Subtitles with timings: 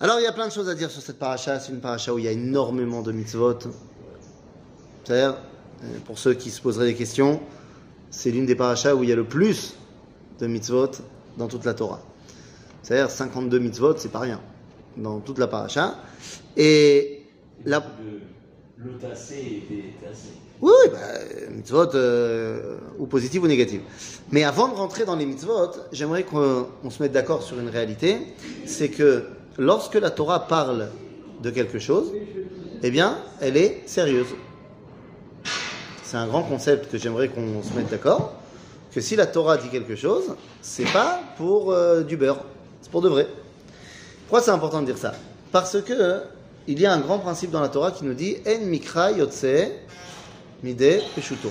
[0.00, 1.60] Alors, il y a plein de choses à dire sur cette paracha.
[1.60, 3.58] C'est une paracha où il y a énormément de mitzvot.
[5.04, 5.36] C'est-à-dire,
[5.84, 7.40] euh, pour ceux qui se poseraient des questions,
[8.10, 9.74] c'est l'une des parachas où il y a le plus
[10.40, 10.90] de mitzvot
[11.38, 12.00] dans toute la Torah.
[12.82, 14.40] C'est-à-dire, 52 mitzvot, c'est pas rien
[14.96, 15.94] dans toute la paracha.
[16.56, 17.26] Et
[17.64, 17.84] la.
[18.82, 20.30] Le et tassé.
[20.62, 20.98] Oui, bah,
[21.50, 23.82] mitzvot, euh, ou positives ou négatives.
[24.30, 27.68] Mais avant de rentrer dans les mitzvot, j'aimerais qu'on on se mette d'accord sur une
[27.68, 28.16] réalité.
[28.64, 29.24] C'est que
[29.58, 30.88] lorsque la Torah parle
[31.42, 32.10] de quelque chose,
[32.82, 34.28] eh bien, elle est sérieuse.
[36.02, 38.32] C'est un grand concept que j'aimerais qu'on se mette d'accord.
[38.94, 42.44] Que si la Torah dit quelque chose, c'est pas pour euh, du beurre,
[42.80, 43.28] c'est pour de vrai.
[44.22, 45.12] Pourquoi c'est important de dire ça?
[45.52, 46.22] Parce que
[46.66, 49.46] il y a un grand principe dans la Torah qui nous dit En mikra yotse
[50.62, 51.50] mide peshuto.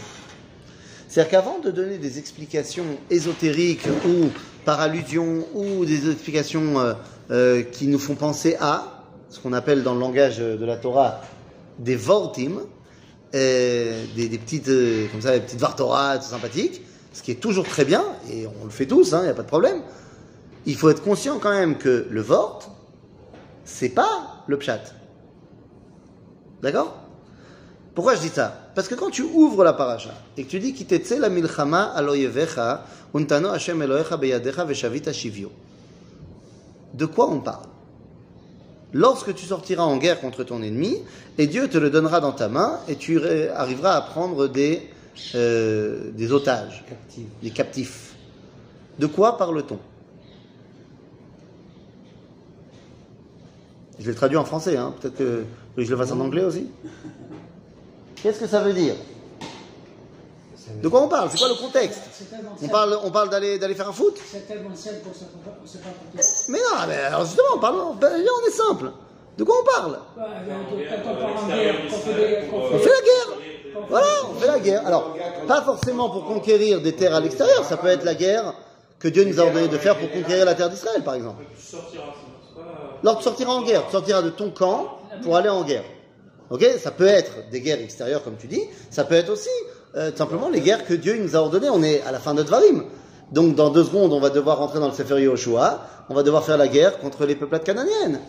[1.07, 4.29] C'est-à-dire qu'avant de donner des explications ésotériques ou
[4.63, 6.93] par allusion ou des explications euh,
[7.31, 11.21] euh, qui nous font penser à ce qu'on appelle dans le langage de la Torah
[11.79, 12.59] des vortim,
[13.33, 14.69] euh, des, petites
[15.11, 16.81] comme ça, des petites vartorats tout sympathiques,
[17.13, 19.43] ce qui est toujours très bien et on le fait tous, il n'y a pas
[19.43, 19.81] de problème.
[20.65, 22.75] Il faut être conscient quand même que le vort,
[23.65, 24.98] c'est pas le pshat.
[26.61, 26.95] D'accord?
[27.95, 28.69] Pourquoi je dis ça?
[28.75, 32.85] Parce que quand tu ouvres la paracha et que tu dis Kitetse la milchama aloyevecha
[33.13, 35.51] untano Hashem Elohecha beyadecha veshavita shivyo.
[36.93, 37.67] De quoi on parle?
[38.93, 40.97] Lorsque tu sortiras en guerre contre ton ennemi,
[41.37, 43.21] et Dieu te le donnera dans ta main, et tu
[43.55, 44.81] arriveras à prendre des,
[45.35, 46.83] euh, des otages,
[47.43, 48.15] des captifs.
[48.97, 49.77] De quoi parle-t-on?
[53.99, 54.93] Je vais le traduire en français, hein.
[54.99, 55.43] peut-être que
[55.77, 56.67] je le fasse en anglais aussi.
[58.15, 58.95] Qu'est-ce que ça veut dire?
[60.81, 61.29] De quoi on parle?
[61.31, 62.01] C'est quoi le contexte?
[62.61, 64.17] On parle, on parle d'aller, d'aller faire un foot?
[64.25, 65.13] C'est tellement simple on pour
[65.43, 65.53] toi.
[66.49, 68.91] Mais non, mais alors justement, parlons, ben, là, on est simple.
[69.37, 69.99] De quoi on parle?
[70.17, 70.21] On
[72.51, 73.29] On fait la guerre
[73.89, 74.85] Voilà, on fait la guerre.
[74.85, 75.15] Alors,
[75.47, 78.53] pas forcément pour conquérir des terres à l'extérieur, ça peut être la guerre
[78.99, 81.43] que Dieu nous a ordonné de faire pour conquérir la terre d'Israël, par exemple.
[83.03, 85.83] Lors tu sortiras en guerre, tu sortiras de ton camp pour aller en guerre.
[86.49, 89.49] Ok Ça peut être des guerres extérieures, comme tu dis, ça peut être aussi
[89.95, 91.69] euh, simplement les guerres que Dieu nous a ordonnées.
[91.69, 92.85] On est à la fin de Dvarim.
[93.31, 96.43] Donc, dans deux secondes, on va devoir rentrer dans le Sefer Yoshua, on va devoir
[96.43, 98.19] faire la guerre contre les peuplades canadiennes.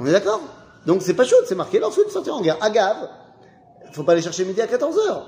[0.00, 0.40] On est d'accord?
[0.86, 2.56] Donc, c'est pas chaud, c'est marqué lorsque tu sortiras en guerre.
[2.62, 2.96] Agav,
[3.88, 5.22] il faut pas aller chercher midi à 14h.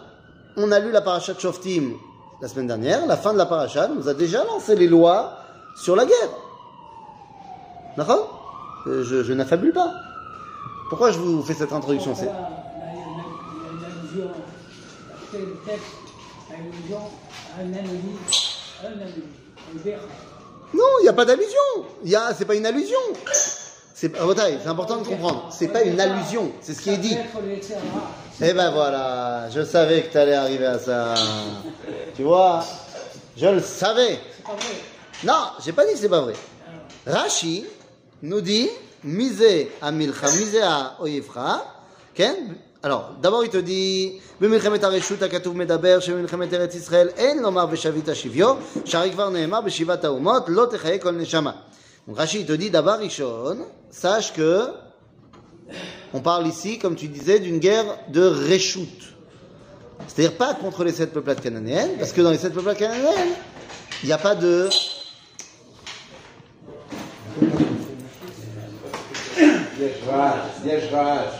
[0.56, 1.92] On a lu la paracha de Shoftim
[2.40, 3.06] la semaine dernière.
[3.06, 5.34] La fin de la paracha nous a déjà lancé les lois
[5.76, 6.30] sur la guerre.
[7.96, 8.33] D'accord?
[8.86, 9.92] Je, je n'affabule pas.
[10.88, 12.30] Pourquoi je vous fais cette introduction C'est-.
[20.74, 21.58] Non, il n'y a pas d'allusion.
[22.04, 22.98] Il a, c'est pas une allusion.
[23.94, 25.48] C'est, ah, c'est important de comprendre.
[25.50, 26.50] C'est pas une allusion.
[26.60, 27.16] C'est ce qui est dit.
[28.40, 31.14] Eh ben voilà, je savais que tu allais arriver à ça.
[32.16, 32.64] Tu vois,
[33.36, 34.18] je le savais.
[34.36, 34.74] C'est pas vrai.
[35.24, 36.34] Non, j'ai pas dit que c'est pas vrai.
[37.06, 37.64] Rashi
[38.23, 38.69] nous dit
[39.03, 41.63] misé à milcha, misé à oyefra.
[42.13, 47.65] Ken Alors, d'abord il te dit במלחמת הרשות הכתוב מדבר שבמלחמת ארץ ישראל אין לומר
[47.71, 48.55] ושבית השוויו,
[48.85, 51.51] שהרי כבר נאמר בשבעת האומות לא תחיה כל נשמה.
[52.07, 53.57] Donc Rashi il te dit d'abord Rishon,
[53.91, 54.67] sache que
[56.13, 59.13] on parle ici, comme tu disais, d'une guerre de réchoute.
[60.07, 63.35] C'est-à-dire pas contre les sept peuplades cananéennes, parce que dans les sept peuplades cananéennes,
[64.01, 64.69] il n'y a pas de
[69.83, 71.33] יש רעש, יש רעש.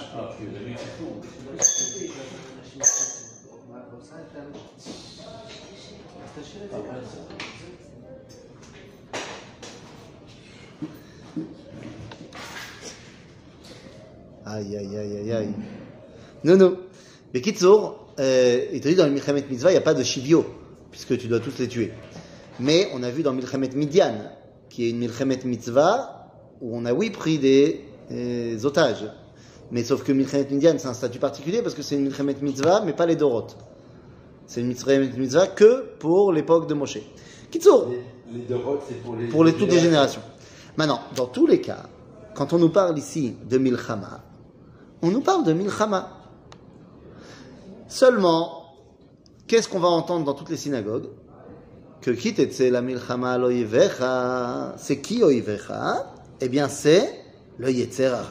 [14.45, 15.53] Aïe, aïe, aïe, aïe, aïe.
[16.43, 16.77] Non, non.
[17.33, 20.03] Mais Kitsour, euh, il te dit dans le Milchemet Mitzvah, il n'y a pas de
[20.03, 20.45] Shivio,
[20.91, 21.91] puisque tu dois tous les tuer.
[22.59, 24.15] Mais on a vu dans Milchemet Midian,
[24.69, 26.31] qui est une Milchemet Mitzvah,
[26.61, 29.10] où on a oui pris des, euh, otages.
[29.70, 32.82] Mais sauf que Milchemet Midian, c'est un statut particulier, parce que c'est une Milchemet Mitzvah,
[32.84, 33.46] mais pas les Dorot.
[34.46, 36.98] C'est une Milchemet Mitzvah que pour l'époque de Moshe.
[37.50, 37.88] Kitsour,
[38.32, 38.44] Les, les
[38.88, 39.26] c'est pour les.
[39.28, 40.20] pour les, toutes les générations.
[40.76, 41.84] Maintenant, dans tous les cas,
[42.34, 44.20] quand on nous parle ici de Milchama,
[45.02, 46.08] on nous parle de Milchama.
[47.88, 48.64] Seulement,
[49.46, 51.08] qu'est-ce qu'on va entendre dans toutes les synagogues?
[52.00, 57.23] Que kitetse la Milchama lo yivecha, c'est qui oivecha Eh bien, c'est
[57.58, 58.24] le Yetzera.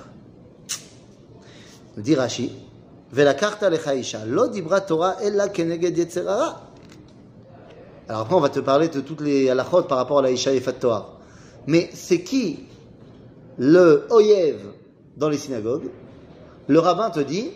[1.96, 2.52] Nous dit Rashi,
[3.12, 6.74] Velakachta lecha isha, lo dibra Torah ella keneged Yetzerara.
[8.10, 10.52] Alors après, on va te parler de toutes les halachot par rapport à la Isha
[10.52, 11.20] et Torah.
[11.68, 12.66] Mais c'est qui
[13.58, 14.60] le Oyev
[15.16, 15.90] dans les synagogues?
[16.68, 17.52] Le rabbin te dit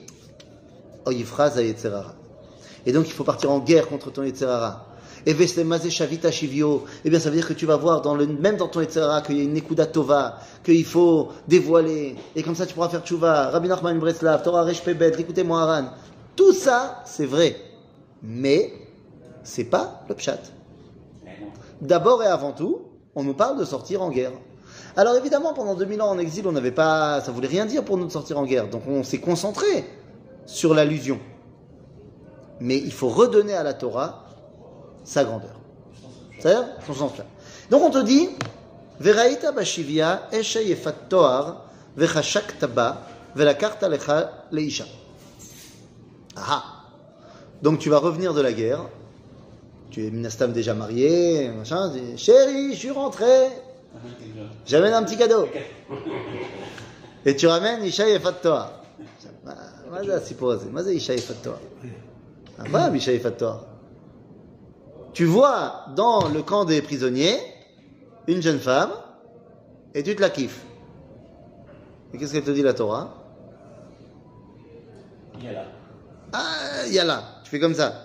[1.05, 2.13] Oyifra Zayetzerara.
[2.85, 4.85] Et donc il faut partir en guerre contre ton Yetzerara.
[5.25, 8.57] Et Shavita Shivio, eh bien ça veut dire que tu vas voir dans le, même
[8.57, 12.65] dans ton Yetzerara qu'il y a une Nekuda Tova, qu'il faut dévoiler, et comme ça
[12.65, 15.89] tu pourras faire Tchouva, Rabbi Nachman Breslav, Torah Resh Pebet, écoutez Moharan.
[16.35, 17.55] Tout ça, c'est vrai.
[18.21, 18.71] Mais,
[19.43, 20.39] c'est pas le pshat.
[21.81, 22.81] D'abord et avant tout,
[23.15, 24.31] on nous parle de sortir en guerre.
[24.95, 27.97] Alors évidemment, pendant 2000 ans en exil, on n'avait pas, ça voulait rien dire pour
[27.97, 28.67] nous de sortir en guerre.
[28.67, 29.85] Donc on s'est concentré
[30.45, 31.19] sur l'allusion.
[32.59, 34.26] Mais il faut redonner à la Torah
[35.06, 35.56] sa grandeur.
[36.38, 37.24] C'est-à-dire son sens plein.
[37.70, 38.28] Donc on te dit,
[39.00, 41.64] Veraita bashivia eshe yefat toar
[41.96, 43.02] vechashak taba
[43.34, 44.84] velakarta lecha leisha.
[46.36, 46.64] Ah
[47.62, 48.86] Donc tu vas revenir de la guerre.
[49.90, 51.90] Tu es Minastam déjà marié, machin.
[51.92, 53.48] tu dis, Chérie, je suis rentré.
[54.66, 55.46] J'amène un petit cadeau.
[57.26, 58.82] Et tu ramènes Isha Yefat Toar.
[59.92, 60.70] מה זה הסיפור הזה?
[60.70, 61.56] מה זה אישה יפת תואר?
[62.58, 63.58] מה אישה יפת תואר?
[65.17, 67.39] tu vois dans le camp des prisonniers
[68.27, 68.91] une jeune femme
[69.95, 70.61] et tu te la kiffes.
[72.13, 73.15] Et qu'est-ce qu'elle te dit la Torah?
[75.39, 75.65] Il y a là.
[76.33, 77.99] Ah, yalla, tu fais comme ça.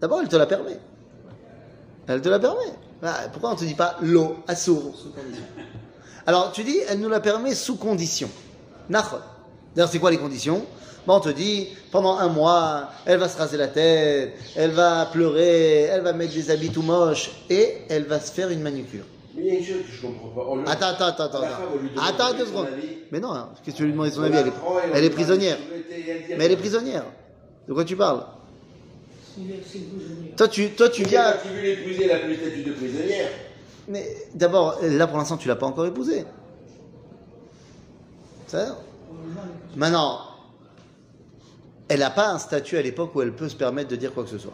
[0.00, 0.78] D'abord, elle te la permet.
[2.06, 2.72] Elle te la permet.
[3.02, 5.44] Ah, pourquoi on ne te dit pas l'eau, assour, sous condition
[6.26, 8.30] Alors, tu dis, elle nous la permet sous condition.
[8.88, 10.64] D'ailleurs, c'est quoi les conditions?
[11.06, 15.06] Bon, on te dit, pendant un mois, elle va se raser la tête, elle va
[15.06, 19.04] pleurer, elle va mettre des habits tout moches, et elle va se faire une manucure.
[19.36, 20.46] Mais il y a une chose que je comprends pas.
[20.48, 21.40] On Attends, attends, attends, attends.
[21.94, 22.66] La Attends de deux secondes.
[23.12, 24.52] Mais non, hein, qu'est-ce que tu lui demandes son On avis la Elle est,
[24.94, 25.58] elle est prisonnière.
[26.36, 27.04] Mais elle est prisonnière.
[27.68, 28.24] De quoi tu parles?
[30.36, 31.34] Toi, tu, toi, tu viens.
[31.42, 33.28] tu veux l'épouser, elle a plus le statut de prisonnière.
[33.88, 36.24] Mais d'abord, là pour l'instant, tu l'as pas encore épousée.
[38.46, 38.78] C'est ça
[39.76, 40.20] Maintenant,
[41.88, 44.24] elle n'a pas un statut à l'époque où elle peut se permettre de dire quoi
[44.24, 44.52] que ce soit.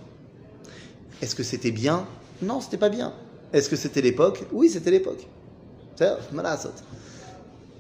[1.21, 2.07] Est-ce que c'était bien?
[2.43, 3.13] Non, c'était pas bien.
[3.53, 4.45] Est-ce que c'était l'époque?
[4.53, 5.27] Oui, c'était l'époque.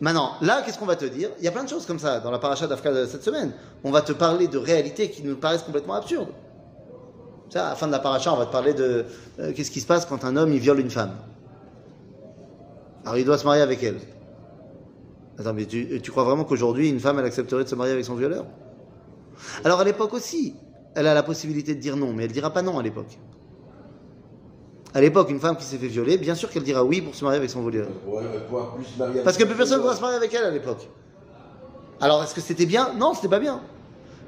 [0.00, 1.31] Maintenant, là, qu'est-ce qu'on va te dire?
[1.38, 3.52] Il y a plein de choses comme ça dans la paracha d'Afka de cette semaine.
[3.84, 6.31] On va te parler de réalités qui nous paraissent complètement absurdes.
[7.50, 9.04] Ça, à la fin de la paracha, on va te parler de
[9.38, 11.12] euh, qu'est-ce qui se passe quand un homme il viole une femme.
[13.04, 13.99] Alors il doit se marier avec elle.
[15.38, 18.14] Attends, mais tu crois vraiment qu'aujourd'hui une femme elle accepterait de se marier avec son
[18.14, 18.46] violeur?
[19.64, 20.55] Alors à l'époque aussi,
[20.94, 23.19] elle a la possibilité de dire non, mais elle dira pas non à l'époque.
[24.94, 27.25] À l'époque, une femme qui s'est fait violer, bien sûr qu'elle dira oui pour se
[27.25, 30.50] marier avec son avec Parce que plus personne ne pourra se marier avec elle à
[30.50, 30.87] l'époque.
[32.00, 32.93] Alors, est-ce que c'était bien?
[32.99, 33.62] Non, c'était pas bien.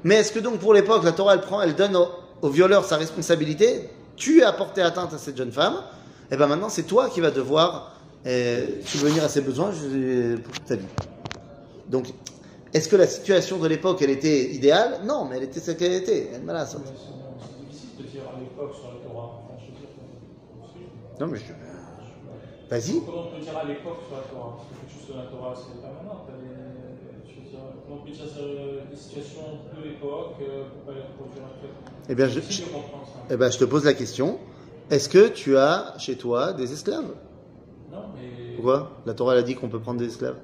[0.03, 2.07] Mais est-ce que donc pour l'époque, la Torah, elle prend, elle donne au,
[2.41, 3.89] au violeur sa responsabilité?
[4.15, 5.75] Tu as porté atteinte à cette jeune femme,
[6.31, 7.91] et ben maintenant c'est toi qui vas devoir
[8.25, 10.85] euh, subvenir à ses besoins pour toute ta vie.
[11.89, 12.07] Donc,
[12.75, 15.93] est-ce que la situation de l'époque, elle était idéale Non, mais elle était celle qu'elle
[15.93, 16.27] était.
[16.33, 19.43] Elle m'a la C'est difficile de dire à l'époque sur la Torah.
[19.57, 21.53] Je euh, Non, mais je...
[22.69, 22.99] Vas-y.
[23.05, 24.57] Comment on peut dire à l'époque sur la Torah?
[24.57, 25.71] Parce que quelque chose de la Torah, c'est
[27.25, 29.41] je veux dire, comment on peut dire euh, des situations
[29.77, 31.79] de l'époque euh, pour pas les reproduire actuellement
[32.09, 32.63] Eh bien, je, ça.
[33.29, 34.37] eh ben, je te pose la question.
[34.89, 37.13] Est-ce que tu as chez toi des esclaves?
[37.89, 38.55] Non, mais.
[38.55, 38.91] Pourquoi?
[39.05, 40.35] La Torah elle a dit qu'on peut prendre des esclaves?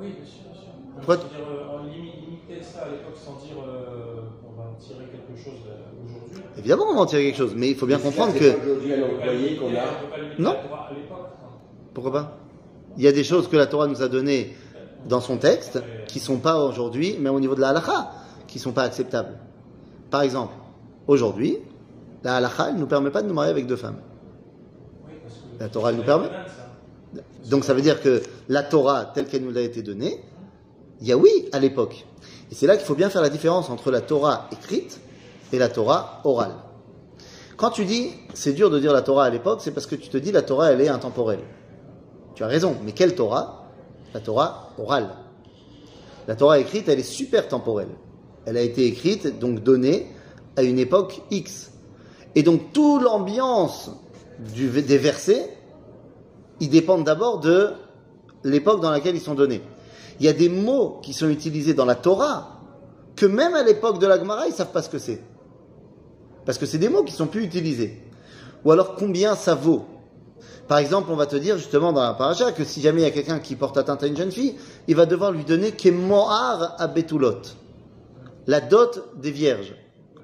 [0.00, 0.55] Oui, bien sûr, bien
[0.96, 5.04] Pourquoi dire, euh, en limi- limiter ça à l'époque sans dire euh, qu'on va tirer
[5.06, 6.42] quelque chose euh, aujourd'hui.
[6.58, 8.50] Évidemment, on va en tirer quelque chose, mais il faut bien comprendre que.
[9.58, 10.38] qu'on a.
[10.38, 10.52] On Non.
[10.52, 11.18] la Torah à l'époque.
[11.42, 11.48] hein.
[11.94, 12.38] Pourquoi pas?
[12.96, 14.54] Il y a des choses que la Torah nous a données
[15.06, 18.10] dans son texte qui sont pas aujourd'hui, même au niveau de la halakha,
[18.46, 19.34] qui sont pas acceptables.
[20.10, 20.54] Par exemple,
[21.06, 21.58] aujourd'hui,
[22.24, 23.98] la halakha, elle nous permet pas de nous marier avec deux femmes.
[25.06, 27.20] Oui, parce que La Torah, elle nous permet ça.
[27.50, 30.18] Donc ça veut dire que la Torah, telle qu'elle nous a été donnée,
[31.00, 32.06] il y a oui à l'époque.
[32.50, 35.00] Et c'est là qu'il faut bien faire la différence entre la Torah écrite
[35.52, 36.54] et la Torah orale.
[37.56, 40.08] Quand tu dis c'est dur de dire la Torah à l'époque, c'est parce que tu
[40.08, 41.40] te dis la Torah elle est intemporelle.
[42.34, 43.70] Tu as raison, mais quelle Torah?
[44.12, 45.08] La Torah orale.
[46.28, 47.88] La Torah écrite, elle est super temporelle.
[48.44, 50.06] Elle a été écrite, donc donnée
[50.56, 51.72] à une époque X.
[52.34, 53.90] Et donc toute l'ambiance
[54.38, 55.56] des versets
[56.60, 57.72] ils dépendent d'abord de
[58.44, 59.60] l'époque dans laquelle ils sont donnés.
[60.18, 62.60] Il y a des mots qui sont utilisés dans la Torah
[63.16, 65.20] que même à l'époque de la Gemara, ils savent pas ce que c'est.
[66.44, 68.02] Parce que c'est des mots qui sont plus utilisés.
[68.64, 69.84] Ou alors combien ça vaut?
[70.68, 73.08] Par exemple, on va te dire justement dans la paracha que si jamais il y
[73.08, 74.56] a quelqu'un qui porte atteinte à une jeune fille,
[74.88, 76.92] il va devoir lui donner kemohar à.
[78.46, 79.74] La dot des vierges.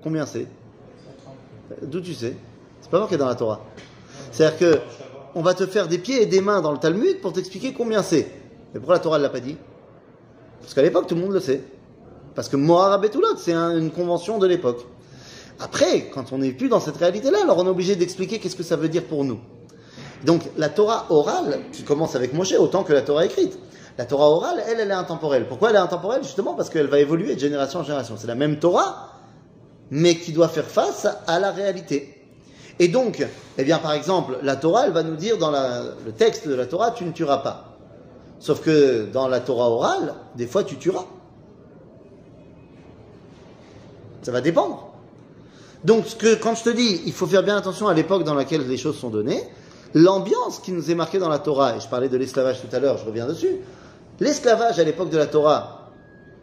[0.02, 0.46] Combien c'est?
[1.82, 2.36] D'où tu sais?
[2.80, 3.60] C'est pas marqué dans la Torah.
[4.30, 4.78] C'est-à-dire que
[5.34, 8.02] on va te faire des pieds et des mains dans le Talmud pour t'expliquer combien
[8.02, 8.30] c'est.
[8.72, 9.56] Mais pourquoi la Torah ne l'a pas dit?
[10.62, 11.62] Parce qu'à l'époque, tout le monde le sait.
[12.34, 14.86] Parce que Mohar Betulot, c'est un- une convention de l'époque.
[15.60, 18.62] Après, quand on n'est plus dans cette réalité-là, alors on est obligé d'expliquer qu'est-ce que
[18.62, 19.38] ça veut dire pour nous.
[20.24, 23.58] Donc la Torah orale, qui commence avec Moshe, autant que la Torah écrite.
[23.98, 25.46] La Torah orale, elle, elle est intemporelle.
[25.46, 26.22] Pourquoi elle est intemporelle?
[26.22, 28.14] Justement parce qu'elle va évoluer de génération en génération.
[28.16, 29.10] C'est la même Torah,
[29.90, 32.18] mais qui doit faire face à la réalité.
[32.78, 33.24] Et donc,
[33.58, 36.64] eh bien, par exemple, la Torah, elle va nous dire dans le texte de la
[36.66, 37.71] Torah, tu ne tueras pas.
[38.42, 41.06] Sauf que dans la Torah orale, des fois, tu tueras.
[44.22, 44.90] Ça va dépendre.
[45.84, 46.06] Donc,
[46.42, 48.98] quand je te dis, il faut faire bien attention à l'époque dans laquelle les choses
[48.98, 49.44] sont données,
[49.94, 52.80] l'ambiance qui nous est marquée dans la Torah, et je parlais de l'esclavage tout à
[52.80, 53.58] l'heure, je reviens dessus,
[54.18, 55.92] l'esclavage à l'époque de la Torah,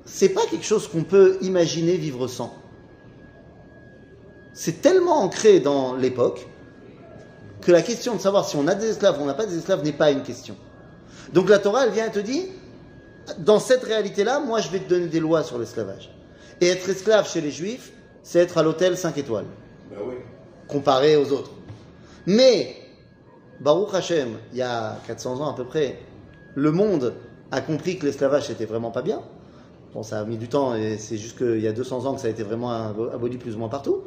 [0.06, 2.53] c'est pas quelque chose qu'on peut imaginer vivre sans.
[4.53, 6.48] C'est tellement ancré dans l'époque
[7.60, 9.58] que la question de savoir si on a des esclaves ou on n'a pas des
[9.58, 10.56] esclaves n'est pas une question.
[11.33, 12.43] Donc la Torah, elle vient et te dit,
[13.39, 16.09] dans cette réalité-là, moi je vais te donner des lois sur l'esclavage.
[16.62, 17.91] Et être esclave chez les juifs,
[18.24, 19.45] c'est être à l'hôtel 5 étoiles,
[19.91, 20.15] Bah oui.
[20.67, 21.51] comparé aux autres.
[22.25, 22.75] Mais,
[23.62, 26.00] Baruch Hashem, il y a 400 ans à peu près,
[26.55, 27.13] le monde
[27.51, 29.21] a compris que l'esclavage c'était vraiment pas bien.
[29.93, 32.21] Bon, ça a mis du temps et c'est juste qu'il y a 200 ans que
[32.21, 34.01] ça a été vraiment abo- aboli plus ou moins partout.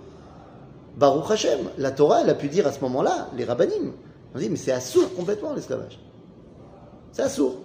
[0.97, 3.93] Baruch Hashem, la Torah, elle a pu dire à ce moment-là, les rabbinim,
[4.35, 5.99] on dit, mais c'est assourd complètement l'esclavage.
[7.13, 7.57] C'est assourd.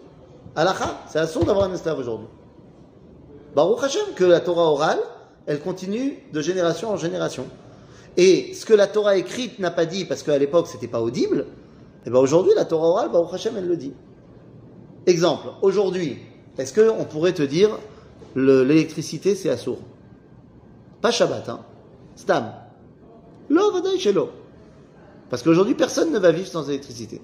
[0.55, 2.27] Halakha, c'est assourd d'avoir un esclave aujourd'hui.
[3.55, 4.99] Baruch Hashem, que la Torah orale,
[5.45, 7.45] elle continue de génération en génération.
[8.17, 11.45] Et ce que la Torah écrite n'a pas dit, parce qu'à l'époque c'était pas audible,
[12.05, 13.93] et ben aujourd'hui la Torah orale, Baruch Hashem, elle le dit.
[15.05, 16.17] Exemple, aujourd'hui,
[16.57, 17.69] est-ce qu'on pourrait te dire
[18.35, 19.79] le- l'électricité c'est assourd
[21.01, 21.59] Pas Shabbat, hein
[22.15, 22.51] Stam.
[23.49, 24.29] Lo vadaï shelo.
[25.29, 27.21] Parce qu'aujourd'hui personne ne va vivre sans électricité.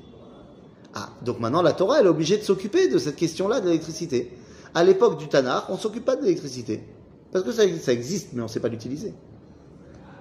[0.95, 4.37] Ah, donc maintenant la Torah elle est obligée de s'occuper de cette question-là de l'électricité.
[4.75, 6.83] À l'époque du Tanakh, on ne s'occupe pas de l'électricité.
[7.31, 9.13] Parce que ça, existe, mais on ne sait pas l'utiliser.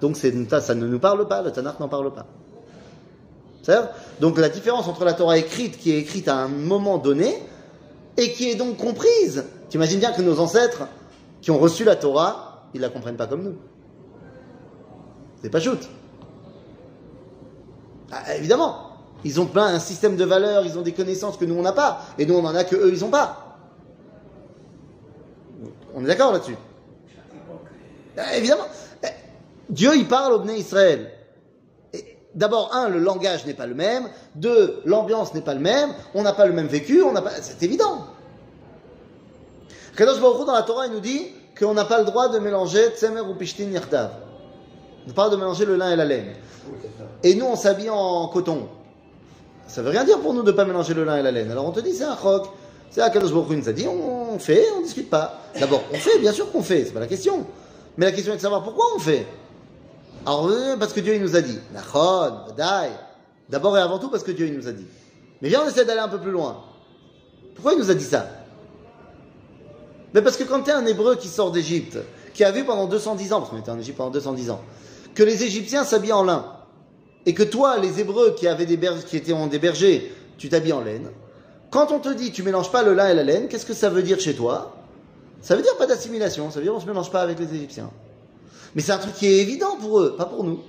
[0.01, 2.25] Donc c'est- ça, ne nous parle pas, le Tanakh n'en parle pas.
[3.61, 3.89] C'est-à-dire
[4.19, 7.35] Donc la différence entre la Torah écrite, qui est écrite à un moment donné,
[8.17, 9.45] et qui est donc comprise.
[9.69, 10.87] Tu imagines bien que nos ancêtres,
[11.41, 13.55] qui ont reçu la Torah, ils la comprennent pas comme nous.
[15.41, 15.79] C'est pas shoot.
[18.11, 18.92] Ah, évidemment,
[19.23, 21.71] ils ont plein un système de valeurs, ils ont des connaissances que nous on n'a
[21.73, 23.57] pas, et nous on en a que eux ils ont pas.
[25.95, 26.57] On est d'accord là-dessus?
[28.17, 28.65] Ah, Évidemment,
[29.03, 29.07] Eh,
[29.69, 31.11] Dieu il parle au Bnei Israël.
[32.35, 34.09] D'abord, un, le langage n'est pas le même.
[34.33, 35.91] Deux, l'ambiance n'est pas le même.
[36.15, 37.03] On n'a pas le même vécu.
[37.13, 37.29] N'a pas.
[37.41, 38.07] C'est évident.
[39.95, 41.27] Kadosh Baruch Hu, dans la Torah, il nous dit
[41.59, 44.09] qu'on n'a pas le droit de mélanger tsemer ou pishtin yachdav.
[45.07, 46.33] On parle de mélanger le lin et la laine.
[47.21, 48.67] Et nous, on s'habille en coton.
[49.67, 51.49] Ça veut rien dire pour nous de ne pas mélanger le lin et la laine.
[51.51, 52.47] Alors on te dit, c'est un roc.
[52.91, 55.41] C'est un Kadosh Baruch nous a dit, on fait, on discute pas.
[55.59, 57.45] D'abord, on fait, bien sûr qu'on fait, c'est pas la question.
[57.97, 59.25] Mais la question est de savoir pourquoi on fait.
[60.25, 61.59] Alors, euh, parce que Dieu il nous a dit.
[63.49, 64.85] D'abord et avant tout parce que Dieu il nous a dit.
[65.41, 66.63] Mais viens, on essaie d'aller un peu plus loin.
[67.55, 68.27] Pourquoi il nous a dit ça?
[70.13, 71.97] Mais parce que quand tu es un hébreu qui sort d'Égypte,
[72.33, 74.61] qui a vu pendant 210 ans, parce qu'on était en Égypte pendant 210 ans,
[75.15, 76.45] que les Égyptiens s'habillaient en lin,
[77.25, 80.49] et que toi, les hébreux qui, avaient des berges, qui étaient en des bergers, tu
[80.49, 81.09] t'habilles en laine,
[81.69, 83.89] quand on te dit tu mélanges pas le lin et la laine, qu'est-ce que ça
[83.89, 84.75] veut dire chez toi?
[85.41, 87.89] Ça veut dire pas d'assimilation, ça veut dire on se mélange pas avec les Égyptiens.
[88.75, 90.59] Mais c'est un truc qui est évident pour eux, pas pour nous.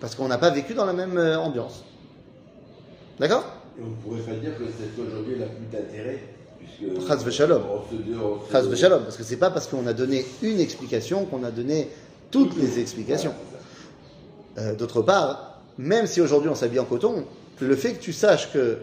[0.00, 1.82] Parce qu'on n'a pas vécu dans la même euh, ambiance.
[3.18, 3.44] D'accord?
[3.78, 6.22] Et on pourrait pas dire que cette aujourd'hui n'a plus d'intérêt,
[6.60, 7.06] on se-
[8.50, 11.88] Chas v'shalom, parce que c'est pas parce qu'on a donné une explication qu'on a donné
[12.30, 13.34] toutes les explications.
[14.58, 17.24] Euh, D'autre part, même si aujourd'hui on s'habille en coton,
[17.60, 18.78] le fait que tu saches que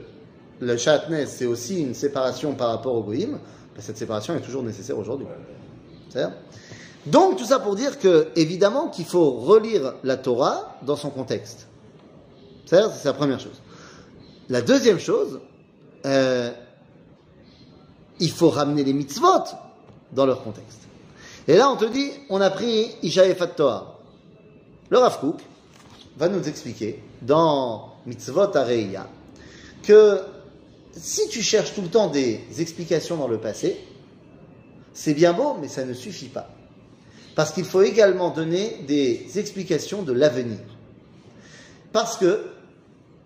[0.59, 4.63] le chatnez c'est aussi une séparation par rapport au goïm, ben, cette séparation est toujours
[4.63, 5.27] nécessaire aujourd'hui.
[7.05, 11.67] Donc tout ça pour dire que évidemment qu'il faut relire la Torah dans son contexte.
[12.65, 13.61] C'est la première chose.
[14.49, 15.39] La deuxième chose,
[16.05, 16.51] euh,
[18.19, 19.43] il faut ramener les mitzvot
[20.11, 20.79] dans leur contexte.
[21.47, 23.23] Et là, on te dit, on a pris Isha
[23.55, 23.99] Torah.
[24.89, 25.19] Le Rav
[26.17, 29.07] va nous expliquer dans Mitzvot Areia
[29.81, 30.19] que
[30.95, 33.79] si tu cherches tout le temps des explications dans le passé,
[34.93, 36.49] c'est bien beau, mais ça ne suffit pas.
[37.35, 40.59] Parce qu'il faut également donner des explications de l'avenir.
[41.91, 42.45] Parce que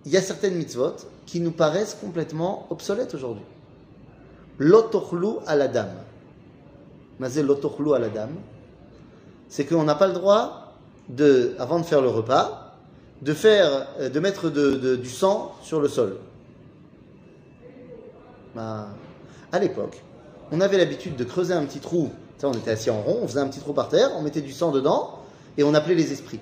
[0.06, 3.44] il y a certaines mitzvot qui nous paraissent complètement obsolètes aujourd'hui.
[4.58, 5.98] L'otochlu à la dame.
[7.22, 8.36] À la dame.
[9.50, 10.74] C'est qu'on n'a pas le droit
[11.10, 12.67] de, avant de faire le repas,
[13.22, 16.18] de faire, euh, de mettre du sang sur le sol.
[18.56, 18.88] Ben,
[19.52, 20.02] à l'époque,
[20.52, 22.10] on avait l'habitude de creuser un petit trou.
[22.44, 24.52] On était assis en rond, on faisait un petit trou par terre, on mettait du
[24.52, 25.20] sang dedans
[25.58, 26.40] et on appelait les esprits.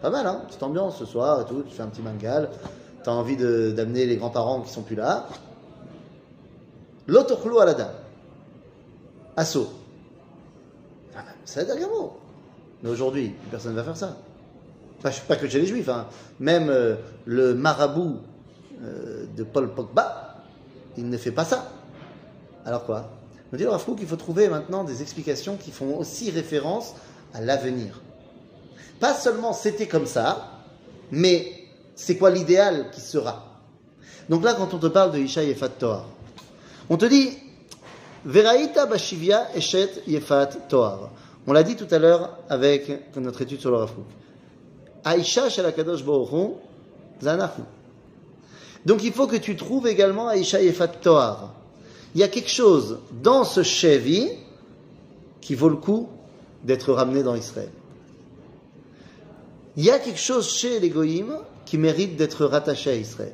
[0.00, 2.50] Pas mal, hein Petite ambiance ce soir et tout, tu fais un petit mangal,
[3.04, 5.28] tu as envie d'amener les grands-parents qui sont plus là.
[7.06, 7.94] L'autochlo à la dame.
[9.36, 9.68] Assaut.
[11.16, 11.22] Ah
[11.88, 12.16] moi.
[12.82, 14.16] Mais aujourd'hui, personne ne va faire ça.
[15.02, 16.06] Pas, que chez les juifs, hein.
[16.38, 16.94] même euh,
[17.24, 18.20] le marabout
[18.82, 20.36] euh, de Paul Pogba,
[20.96, 21.72] il ne fait pas ça.
[22.64, 23.10] Alors quoi?
[23.52, 26.94] On dit alors qu'il faut trouver maintenant des explications qui font aussi référence
[27.34, 28.00] à l'avenir.
[29.00, 30.60] Pas seulement c'était comme ça,
[31.10, 31.52] mais
[31.96, 33.60] c'est quoi l'idéal qui sera?
[34.28, 36.06] Donc là, quand on te parle de Isha Yefat Toar,
[36.88, 37.30] on te dit
[38.24, 41.10] Veraïta Bashivia Eshet Yefat Toar.
[41.46, 44.06] On l'a dit tout à l'heure avec notre étude sur le Rafouk.
[45.04, 46.54] Aïcha Shalakadosh Baruchu,
[47.22, 47.62] Zanahu.
[48.84, 51.54] Donc il faut que tu trouves également Aïcha Yefat Toar.
[52.14, 54.28] Il y a quelque chose dans ce Chevi
[55.40, 56.08] qui vaut le coup
[56.64, 57.70] d'être ramené dans Israël.
[59.76, 60.92] Il y a quelque chose chez les
[61.64, 63.32] qui mérite d'être rattaché à Israël.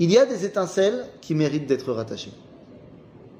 [0.00, 2.32] Il y a des étincelles qui méritent d'être rattachées.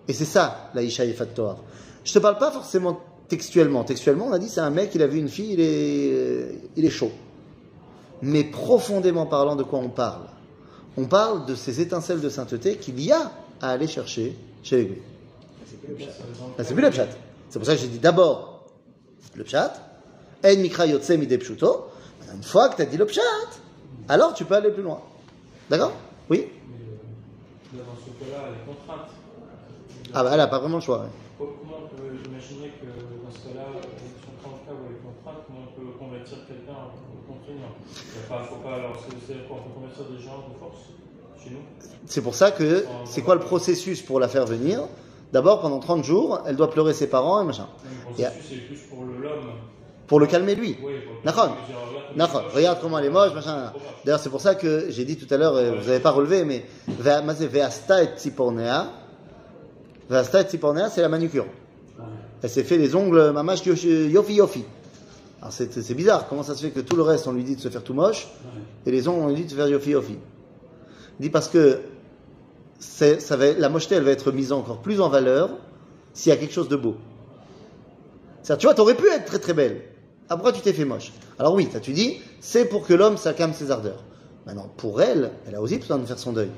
[0.06, 1.58] Et c'est ça, la Isha Yefat Toar.
[2.04, 3.84] Je te parle pas forcément textuellement.
[3.84, 6.84] Textuellement, on a dit c'est un mec, il a vu une fille, il est, il
[6.84, 7.10] est chaud.
[8.22, 10.26] Mais profondément parlant, de quoi on parle?
[10.96, 14.84] On parle de ces étincelles de sainteté qu'il y a à aller chercher chez les
[14.86, 15.02] Goïms.
[16.58, 17.08] Ah, c'est plus le pshat.
[17.48, 18.66] C'est pour ça que j'ai dit d'abord
[19.34, 19.74] le pshat.
[20.44, 21.86] En mikra yotse mide pshuto.
[22.34, 23.22] Une fois que tu as dit le pshat,
[24.08, 25.00] alors tu peux aller plus loin.
[25.70, 25.92] D'accord?
[26.28, 26.46] Oui?
[27.74, 27.78] Euh.
[30.14, 30.98] Ah bah elle n'a pas vraiment le choix.
[31.00, 31.06] ouais.
[31.38, 34.98] Comment on peut imaginer que dans ce cas-là, si on prend le cas où elle
[35.04, 37.72] contrainte, comment on peut convertir quelqu'un au contraignant?
[37.94, 40.78] Il pas, faut pas, alors On peut convertir des gens de force
[41.44, 41.60] chez nous
[42.06, 44.80] C'est pour ça que c'est quoi le processus pour la faire venir?
[45.32, 47.66] D'abord, pendant 30 jours, elle doit pleurer ses parents et machin.
[47.84, 49.50] Le processus, c'est plus pour le- l'homme.
[50.06, 50.78] Pour le calmer lui.
[50.82, 51.54] Oui, D'accord.
[52.54, 53.74] regarde comment elle est moche, machin.
[54.06, 56.64] D'ailleurs, c'est pour ça que j'ai dit tout à l'heure, vous n'avez pas relevé, mais
[60.08, 60.88] C'est Veasta et Tsipornea.
[60.90, 61.46] C'est la manucure.
[62.42, 64.64] Elle s'est fait les ongles mamash yoshi- yofi yofi.
[65.40, 67.54] Alors c'est c'est bizarre, comment ça se fait que tout le reste on lui dit
[67.56, 68.28] de se faire tout moche
[68.86, 70.16] et les ongles on lui dit de se faire yofi yofi?
[71.18, 71.80] Il dit parce que
[72.78, 75.50] c'est- ça va, la mocheté elle va être mise encore plus en valeur
[76.12, 76.96] s'il y a quelque chose de beau.
[78.42, 79.82] C'est-à-dire, tu vois, t'aurais pu être très très belle.
[80.28, 81.12] Ah, pourquoi tu t'es fait moche?
[81.38, 84.02] Alors oui, ça tu dis, c'est pour que l'homme s'accame ses ardeurs.
[84.46, 86.50] Maintenant, pour elle, elle a aussi besoin de faire son deuil.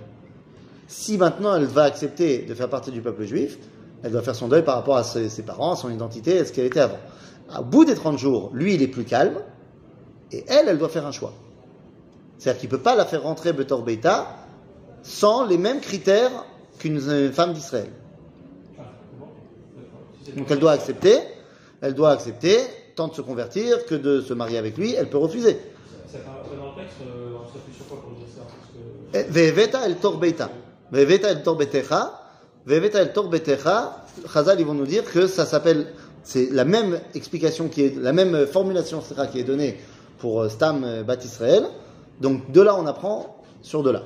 [0.90, 3.58] Si maintenant elle va accepter de faire partie du peuple juif,
[4.02, 6.44] elle doit faire son deuil par rapport à ses, ses parents, à son identité, à
[6.44, 6.98] ce qu'elle était avant.
[7.56, 9.36] Au bout des 30 jours, lui, il est plus calme,
[10.32, 11.32] et elle, elle doit faire un choix.
[12.38, 14.34] C'est-à-dire qu'il ne peut pas la faire rentrer Betor Beita
[15.04, 16.44] sans les mêmes critères
[16.80, 17.90] qu'une euh, femme d'Israël.
[20.36, 21.18] Donc elle doit ça, accepter,
[21.82, 22.56] elle doit accepter,
[22.96, 25.56] tant de se convertir que de se marier avec lui, elle peut refuser.
[26.10, 28.42] Ça part ça dans le texte, euh, on s'appuie sur quoi pour dire ça?
[28.42, 28.80] Parce que
[29.12, 30.18] Eh, Ve'eveta el tor
[34.32, 38.12] Chazal, ils vont nous dire que ça s'appelle, c'est la même explication qui est, la
[38.12, 39.78] même formulation qui est donnée
[40.18, 41.66] pour euh, Stam euh, Bat Israël.
[42.20, 44.02] Donc de là, on apprend sur de là.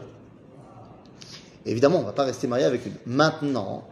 [1.67, 2.95] Évidemment, on ne va pas rester marié avec une.
[3.07, 3.85] Maintenant,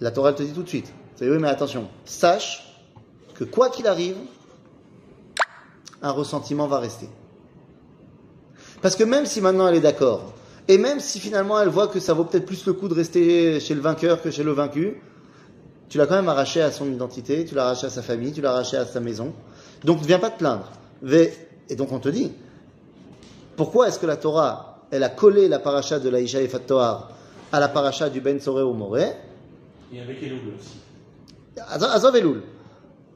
[0.00, 0.92] la Torah te dit tout de suite.
[1.16, 2.78] C'est oui, mais attention, sache
[3.34, 4.16] que quoi qu'il arrive,
[6.02, 7.08] un ressentiment va rester.
[8.80, 10.32] Parce que même si maintenant elle est d'accord,
[10.70, 13.58] et même si finalement elle voit que ça vaut peut-être plus le coup de rester
[13.58, 15.02] chez le vainqueur que chez le vaincu,
[15.88, 18.40] tu l'as quand même arraché à son identité, tu l'as arraché à sa famille, tu
[18.40, 19.34] l'as arraché à sa maison.
[19.82, 20.70] Donc ne viens pas te plaindre.
[21.68, 22.30] Et donc on te dit,
[23.56, 27.10] pourquoi est-ce que la Torah, elle a collé la paracha de l'Aïcha et Toar
[27.50, 29.08] à la paracha du Ben Soré au Moré?
[29.92, 30.78] Et avec Elul aussi.
[31.68, 32.42] Azov Azov Elul.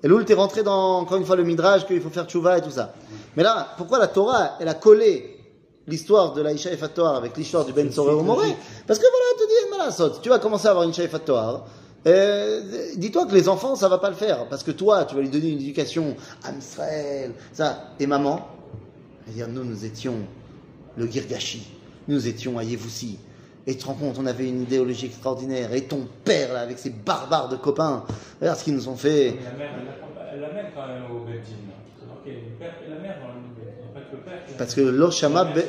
[0.02, 2.70] Elul, t'es rentré dans, encore une fois, le Midrash, qu'il faut faire tchouva et tout
[2.70, 2.94] ça.
[3.36, 5.33] Mais là, pourquoi la Torah, elle a collé
[5.86, 8.48] l'histoire de l'Aïcha et Toar avec l'histoire du Ben Soré au Moré
[8.86, 11.66] Parce que voilà, te dit, Malasot, tu vas commencer à avoir une Isha et Toar.
[12.06, 12.60] Euh,
[12.96, 14.46] dis-toi que les enfants, ça va pas le faire.
[14.48, 17.92] Parce que toi, tu vas lui donner une éducation à Israël, ça.
[17.98, 18.46] Et maman,
[19.26, 20.16] elle dire, nous, nous étions
[20.96, 21.66] le Girgashi.
[22.08, 23.18] Nous étions à Yevoussi.
[23.66, 25.72] Et tu te rends compte, on avait une idéologie extraordinaire.
[25.72, 28.04] Et ton père, là, avec ses barbares de copains,
[28.38, 29.36] regarde ce qu'ils nous ont fait.
[29.38, 31.24] Mais la mère, elle elle l'amène quand même au
[32.26, 32.40] et
[32.88, 33.18] la mère
[34.58, 35.44] Parce que l'Oshama...
[35.44, 35.60] Be...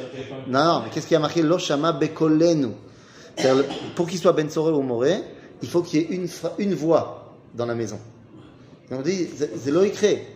[0.47, 2.69] Non, mais qu'est-ce qui a marqué l'Oshama Bekolenu?
[3.95, 5.21] Pour qu'il soit Ben Soré ou Moré,
[5.61, 7.99] il faut qu'il y ait une, une voix dans la maison.
[8.89, 10.27] Et on dit, c'est loïcré.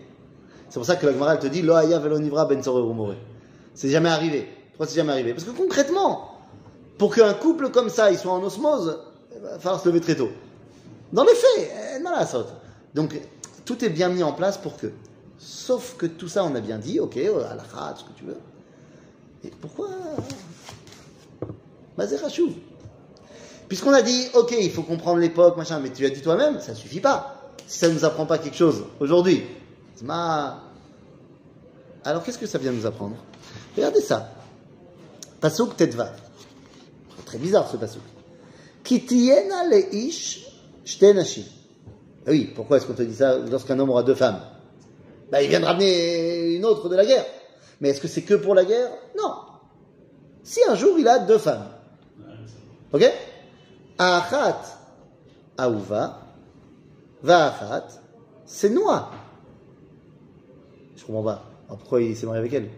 [0.69, 2.81] C'est pour ça que la Gemara elle te dit Lo haya velo nivra ben tzoreh
[2.81, 3.17] umoreh.
[3.73, 4.47] C'est jamais arrivé.
[4.69, 5.33] Pourquoi c'est jamais arrivé?
[5.33, 6.37] Parce que concrètement,
[6.97, 8.99] pour qu'un couple comme ça, il soit en osmose,
[9.35, 10.29] il va falloir se lever très tôt.
[11.11, 12.53] Dans les faits, eh, non, la saute.
[12.93, 13.19] Donc,
[13.65, 14.87] tout est bien mis en place pour que.
[15.39, 17.63] Sauf que tout ça, on a bien dit, ok, à la
[17.95, 18.37] ce que tu veux.
[19.45, 19.87] Et pourquoi
[21.97, 22.53] Mazerachou.
[23.69, 26.75] Puisqu'on a dit, ok, il faut comprendre l'époque, machin, mais tu as dit toi-même, ça
[26.75, 27.53] suffit pas.
[27.67, 29.43] Si ça ne nous apprend pas quelque chose aujourd'hui.
[32.03, 33.15] Alors qu'est-ce que ça vient nous apprendre?
[33.75, 34.31] Regardez ça.
[35.39, 36.11] Pasuk Tetva.
[37.25, 38.01] Très bizarre ce pasuk.
[38.83, 40.47] Kitiena leish
[40.83, 41.43] shte nashim.
[42.25, 44.41] Ah Oui, pourquoi est-ce qu'on te dit ça lorsqu'un homme aura deux femmes?
[45.31, 47.25] Bah, Il vient de ramener une autre de la guerre.
[47.81, 48.89] Mais est-ce que c'est que pour la guerre?
[49.17, 49.33] Non.
[50.43, 51.67] Si un jour il a deux femmes.
[52.91, 53.03] Ok?
[53.97, 54.61] Achat
[55.57, 56.21] Aouva,
[57.21, 57.87] Va'achat,
[58.45, 59.11] c'est Noah.
[60.95, 61.45] Je comprends pas.
[61.67, 62.69] Alors pourquoi il s'est marié avec elle?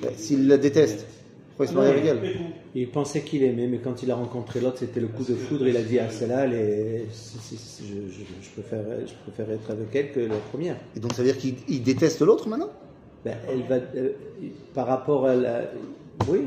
[0.00, 1.06] Ben, S'il la déteste,
[1.58, 2.40] pourquoi il se marie avec elle
[2.76, 5.66] Il pensait qu'il aimait, mais quand il a rencontré l'autre, c'était le coup de foudre.
[5.66, 6.46] Il a dit à celle-là,
[7.10, 10.76] si- si- je, je, je préfère, je préfère être avec elle que la première.
[10.96, 12.70] Et donc ça veut dire qu'il il déteste l'autre maintenant?
[13.24, 14.10] Ben, elle va, euh,
[14.72, 15.62] par rapport à la.
[16.28, 16.42] Oui.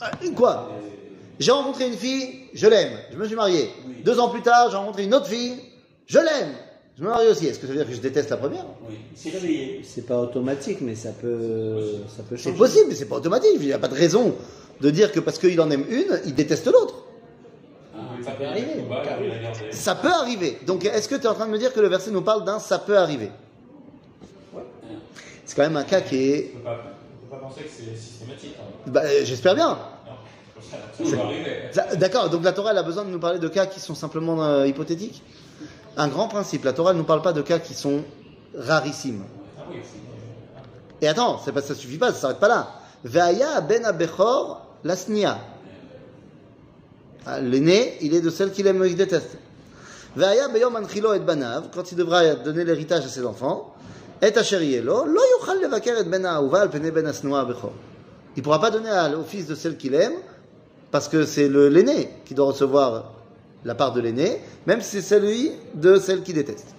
[0.00, 0.70] Ah, Quoi?
[1.38, 3.68] J'ai rencontré une fille, je l'aime, je me suis marié.
[4.04, 5.54] Deux ans plus tard, j'ai rencontré une autre fille,
[6.06, 6.52] je l'aime,
[6.98, 7.46] je me marie aussi.
[7.46, 8.66] Est-ce que ça veut dire que je déteste la première?
[8.88, 9.80] Oui, il s'est réveillé.
[9.84, 12.56] C'est pas automatique, mais ça peut, ça peut C'est changer.
[12.58, 13.50] possible, mais c'est pas automatique.
[13.60, 14.34] Il n'y a pas de raison
[14.80, 17.04] de dire que parce qu'il en aime une, il déteste l'autre.
[18.24, 18.72] Ça peut arriver.
[19.70, 20.58] Ça peut arriver.
[20.66, 22.44] Donc, est-ce que tu es en train de me dire que le verset nous parle
[22.44, 23.30] d'un ça peut arriver?
[25.44, 26.52] C'est quand même un cas qui est.
[26.54, 26.80] On ne peut
[27.30, 28.54] pas penser que c'est systématique.
[28.60, 28.64] hein.
[28.86, 29.76] bah, euh, J'espère bien.
[31.96, 34.42] D'accord, donc la Torah elle a besoin de nous parler de cas qui sont simplement
[34.44, 35.22] euh, hypothétiques?
[35.96, 38.02] Un grand principe, la Torah ne nous parle pas de cas qui sont
[38.56, 39.24] rarissimes.
[41.00, 42.68] Et attends, pas, ça suffit pas, ça s'arrête pas là.
[43.04, 45.38] Ve'aya ben abechor lasnia.
[47.26, 49.36] Ah, L'aîné, il est de celle qu'il aime, il déteste.
[50.16, 53.74] Ve'aya beyom anchilo et banav, quand il devra donner l'héritage à ses enfants,
[54.20, 57.72] et asherielo, lo yochal levaker et ben ha'ahuva al pene ben abechor.
[58.36, 60.14] Il pourra pas donner au fils de celle qu'il aime,
[60.90, 63.12] parce que c'est l'aîné qui doit recevoir
[63.64, 66.74] la part de l'aîné, même si c'est celui de celle qu'il déteste.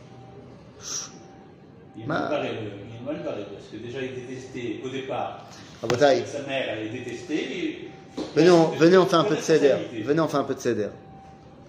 [1.95, 5.45] Il est Ma- mal barré, parce que déjà il détestait au départ.
[5.81, 6.25] Rabotai.
[6.25, 7.89] Sa mère, elle est détestée.
[8.35, 9.73] Venez, on, venez, on fait un peu de céder.
[10.03, 10.87] Venez, on fait un peu de céder.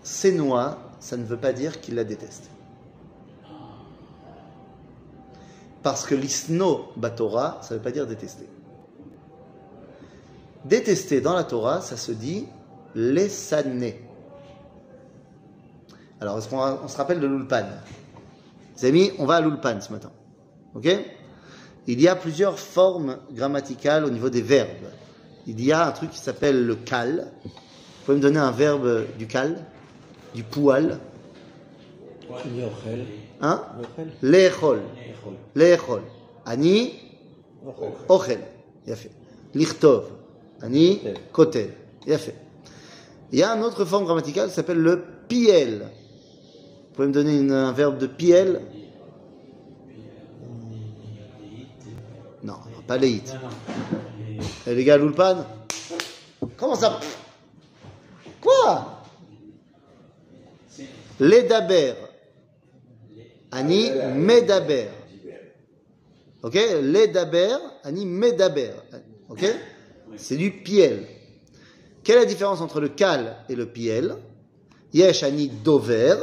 [0.02, 2.50] C'est noix, ça ne veut pas dire qu'il la déteste.
[5.82, 8.46] Parce que l'isno batora, ça ne veut pas dire détester.
[10.64, 12.46] Détester dans la Torah, ça se dit
[12.94, 14.00] lesané.
[16.20, 17.64] Alors, est-ce qu'on on se rappelle de l'ulpan?
[18.76, 20.10] Les amis, on va à l'ulpan ce matin.
[20.74, 20.88] Ok?
[21.86, 24.88] Il y a plusieurs formes grammaticales au niveau des verbes.
[25.46, 27.26] Il y a un truc qui s'appelle le kal.
[27.44, 27.50] Vous
[28.06, 29.64] pouvez me donner un verbe du kal
[30.34, 30.98] Du poual.
[33.40, 33.62] Hein?
[33.78, 34.12] Yochel.
[34.22, 34.80] Lechol.
[35.54, 36.02] Lechol.
[36.46, 36.94] Ani
[38.08, 38.40] ochel.
[38.86, 39.10] Yafé.
[39.54, 40.04] Lichtov.
[40.62, 41.00] Ani
[41.32, 41.70] kotel.
[42.06, 42.34] Yafé.
[43.32, 45.86] Il y a une autre forme grammaticale qui s'appelle le piel.
[46.94, 48.60] Vous pouvez me donner un verbe de piel?
[52.44, 52.54] Non,
[52.86, 53.24] pas léit.
[54.64, 55.44] Et les gars, l'ulpan
[56.56, 57.00] Comment ça?
[58.40, 59.02] Quoi?
[61.18, 61.94] Ledaber.
[63.50, 64.86] Ani medaber.
[66.44, 66.54] Ok?
[66.80, 68.70] Ledaber, ani medaber.
[69.28, 69.44] Ok?
[70.16, 71.08] C'est du piel.
[72.04, 74.14] Quelle est la différence entre le kal et le piel?
[74.92, 76.14] Yesh ani dover.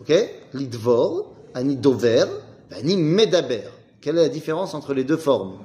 [0.00, 0.12] Ok?
[0.54, 2.26] Lidvor, ani dover,
[2.70, 3.70] ani medaber.
[4.00, 5.58] Quelle est la différence entre les deux formes?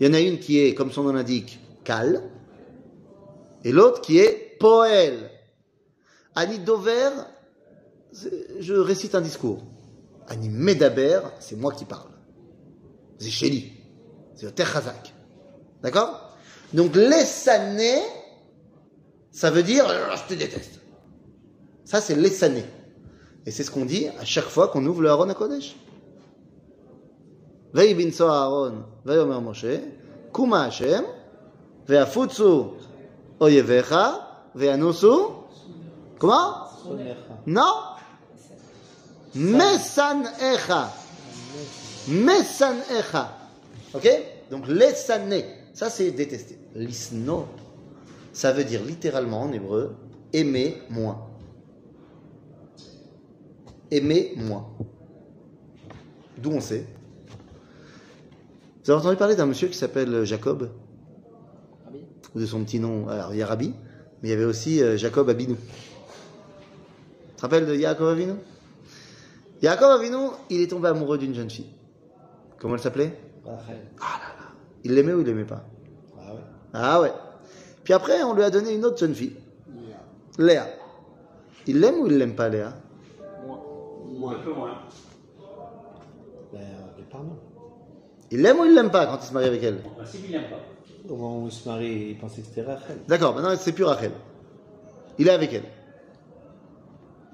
[0.00, 2.22] Il y en a une qui est, comme son nom l'indique, kal,
[3.62, 5.30] et l'autre qui est poel.
[6.34, 7.10] Ani dover,
[8.58, 9.62] je récite un discours.
[10.26, 12.10] Ani medaber, c'est moi qui parle.
[13.18, 13.72] C'est chéli.
[14.34, 15.14] C'est le terchazak.
[15.82, 16.36] D'accord?
[16.72, 18.00] Donc, l'essané,
[19.30, 20.80] ça veut dire, je te déteste.
[21.84, 22.64] Ça, c'est l'essané.
[23.45, 25.75] Et c'est ce qu'on dit à chaque fois qu'on ouvre le Aaron à Kodesh.
[27.73, 29.77] ויהי בנשוא אהרון, ויאמר משה,
[30.31, 31.03] קומה השם,
[31.87, 32.73] ויפוצו
[33.41, 33.95] אויביך,
[34.55, 35.39] וינוסו,
[36.19, 36.67] comment
[37.47, 37.61] Non
[39.35, 40.91] Mesanecha.
[42.07, 43.37] Mesanecha.
[43.93, 44.07] Ok
[44.51, 46.57] Donc, lesané, ça c'est détester.
[46.75, 47.45] Lisno,
[48.33, 49.95] ça veut dire littéralement en hébreu,
[50.33, 51.27] aimer moins.
[53.90, 54.70] aimez-moi.
[56.38, 56.86] D'où on sait
[58.84, 60.70] Vous avez entendu parler d'un monsieur qui s'appelle Jacob?
[62.34, 63.72] Ou de son petit nom Alors, il y a Rabbi,
[64.22, 65.56] mais il y avait aussi euh, Jacob Abinou.
[65.56, 68.36] Tu te rappelles de Jacob Abinou?
[69.62, 71.70] Jacob Abinou, il est tombé amoureux d'une jeune fille.
[72.58, 73.16] Comment elle s'appelait?
[73.44, 73.76] Rachel.
[74.82, 75.64] Il l'aimait ou il l'aimait pas?
[76.18, 76.40] Ah ouais.
[76.72, 77.12] Ah ouais.
[77.84, 79.36] Puis après, on lui a donné une autre jeune fille.
[80.38, 80.66] Léa.
[81.66, 82.74] Il l'aime ou il l'aime pas, Léa?
[84.14, 84.78] Ou un peu moins.
[86.52, 86.60] Ben.
[86.60, 87.18] Euh,
[88.30, 89.80] il l'aime ou il l'aime pas quand il se marie avec elle?
[89.84, 91.12] Ah, en principe, il l'aime pas.
[91.12, 92.98] Au moment où il se marie, il pensait que c'était Rachel.
[93.06, 94.12] D'accord, maintenant c'est plus Rachel.
[95.18, 95.64] Il est avec elle.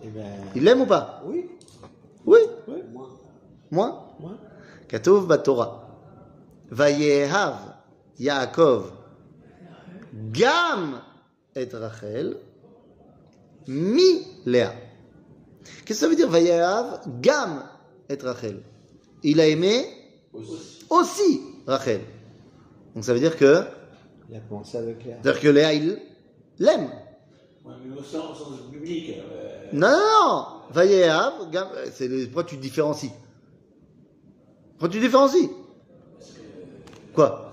[0.02, 0.26] Eh ben...
[0.54, 1.22] Il l'aime ou pas?
[1.24, 1.50] Oui.
[2.26, 2.38] Oui?
[2.92, 3.08] Moi
[3.70, 4.32] Moi Moi.
[4.88, 5.88] Katov Batora.
[6.70, 7.56] Vayehav
[8.18, 8.92] Yaakov.
[10.32, 11.00] Gam
[11.54, 12.36] et Rachel.
[13.68, 14.72] Mi Léa.
[15.64, 17.00] Qu'est-ce que ça veut dire Vayahav?
[17.20, 17.64] Gam
[18.08, 18.62] et Rachel.
[19.22, 19.86] Il a aimé
[20.88, 21.40] aussi.
[21.66, 22.00] Rachel.
[22.94, 23.62] Donc ça veut dire que.
[24.30, 25.16] Il a avec Léa.
[25.22, 25.98] C'est-à-dire que Léa, il
[26.58, 26.90] l'aime.
[27.64, 28.38] Ouais, mais au sens,
[28.72, 29.10] public.
[29.10, 29.66] Euh...
[29.72, 31.68] Non, non, non Vayahav gam.
[31.74, 32.28] Euh, c'est le...
[32.44, 33.12] Tu différencies?
[34.72, 35.50] Pourquoi tu différencies?
[36.18, 37.14] Parce que...
[37.14, 37.52] Quoi?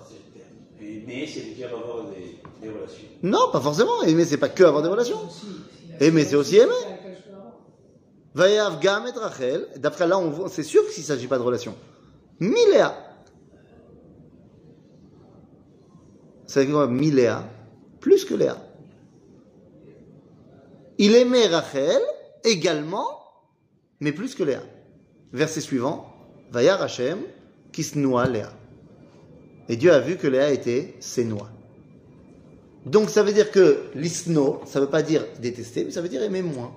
[0.79, 3.07] Aimer, c'est dire avoir des, relations.
[3.23, 4.03] Non, pas forcément.
[4.03, 5.19] Aimer, c'est pas que avoir des relations.
[5.99, 6.71] Aimer, c'est aussi aimer.
[8.37, 9.67] Vayehav gam et Rachel.
[9.77, 11.75] D'après là, on c'est sûr qu'il ne s'agit pas de relation.
[12.39, 12.95] Miléa.
[16.45, 17.49] Dire quoi Miléa
[17.99, 18.57] Plus que Léa.
[20.99, 21.99] Il aimait Rachel
[22.43, 23.07] également,
[23.99, 24.61] mais plus que Léa.
[25.33, 26.13] Verset suivant.
[26.51, 27.17] Vayar Hashem
[27.71, 28.53] kisnoa Léa.
[29.67, 31.49] Et Dieu a vu que Léa était sénoa.
[32.85, 36.21] Donc ça veut dire que l'isno, ça veut pas dire détester, mais ça veut dire
[36.21, 36.71] aimer moins.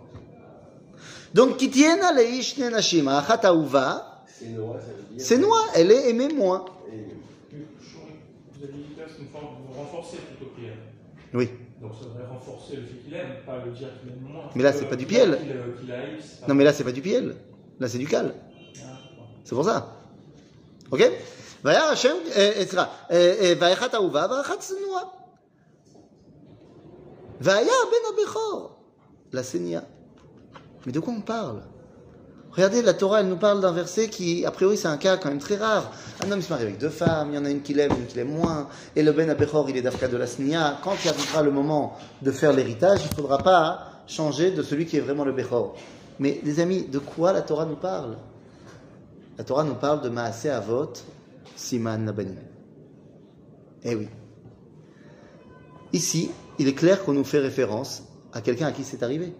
[1.33, 5.25] Donc kitiena leish ne nashim, achat ahuva, C'est noir, ça veut dire.
[5.25, 6.65] c'est noix, elle est aimée moins.
[8.53, 10.83] Vous avez dit que là, c'est une forme de renforcer plutôt qu'il aime.
[11.33, 11.49] Oui.
[11.81, 14.49] Donc ça devrait renforcer le fait qu'il aime, pas le dire qu'il aime moins.
[14.55, 15.37] Mais là, c'est pas du piel.
[15.41, 17.35] Qu'il euh, qu'il haït, c'est pas- Non mais là c'est pas du piel,
[17.79, 18.33] là c'est du cal.
[18.33, 19.23] Ah, bon.
[19.43, 19.77] C'est pour ça.
[20.91, 21.01] Ok
[21.63, 25.01] Vayar Hashem, euh, euh, סליחה, אה, אה, ואחת אהובה ואחת שנואה.
[27.41, 28.75] והיה בן הבכור
[29.33, 29.79] לשניה.
[30.86, 31.62] Mais de quoi on parle?
[32.52, 35.28] Regardez, la Torah, elle nous parle d'un verset qui, a priori, c'est un cas quand
[35.28, 35.92] même très rare.
[36.24, 38.06] Un homme se marie avec deux femmes, il y en a une qui l'aime, une
[38.06, 40.78] qui l'aime moins, et le Ben Abechor, il est d'Afka de la Snia.
[40.82, 44.86] Quand il arrivera le moment de faire l'héritage, il ne faudra pas changer de celui
[44.86, 45.76] qui est vraiment le Bechor.
[46.18, 48.16] Mais, les amis, de quoi la Torah nous parle?
[49.38, 50.92] La Torah nous parle de Maaseh Avot,
[51.54, 52.34] Siman Nabanim.
[53.84, 54.08] Eh oui.
[55.92, 59.32] Ici, il est clair qu'on nous fait référence à quelqu'un à qui c'est arrivé.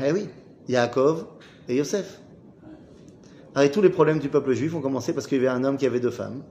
[0.00, 0.28] Eh oui,
[0.68, 1.26] Yaakov
[1.68, 2.20] et Yosef.
[3.54, 5.76] Avec tous les problèmes du peuple juif ont commencé parce qu'il y avait un homme
[5.76, 6.42] qui avait deux femmes.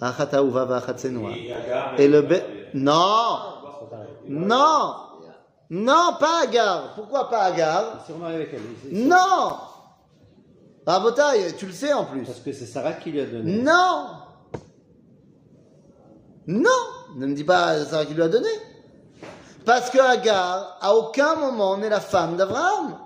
[0.00, 1.52] Et
[1.98, 2.42] Et le bé...
[2.74, 3.38] Non
[4.28, 4.94] Non
[5.70, 6.94] Non, pas Agar.
[6.94, 8.04] Pourquoi pas Agar
[8.92, 9.56] Non
[10.86, 12.24] Rabotaï, tu le sais en plus.
[12.24, 13.58] Parce que c'est Sarah qui lui a donné.
[13.58, 14.06] Non
[16.46, 16.70] Non
[17.16, 18.48] Ne me dis pas Sarah qui lui a donné.
[19.66, 22.96] Parce que Agar, à aucun moment, n'est la femme d'Abraham.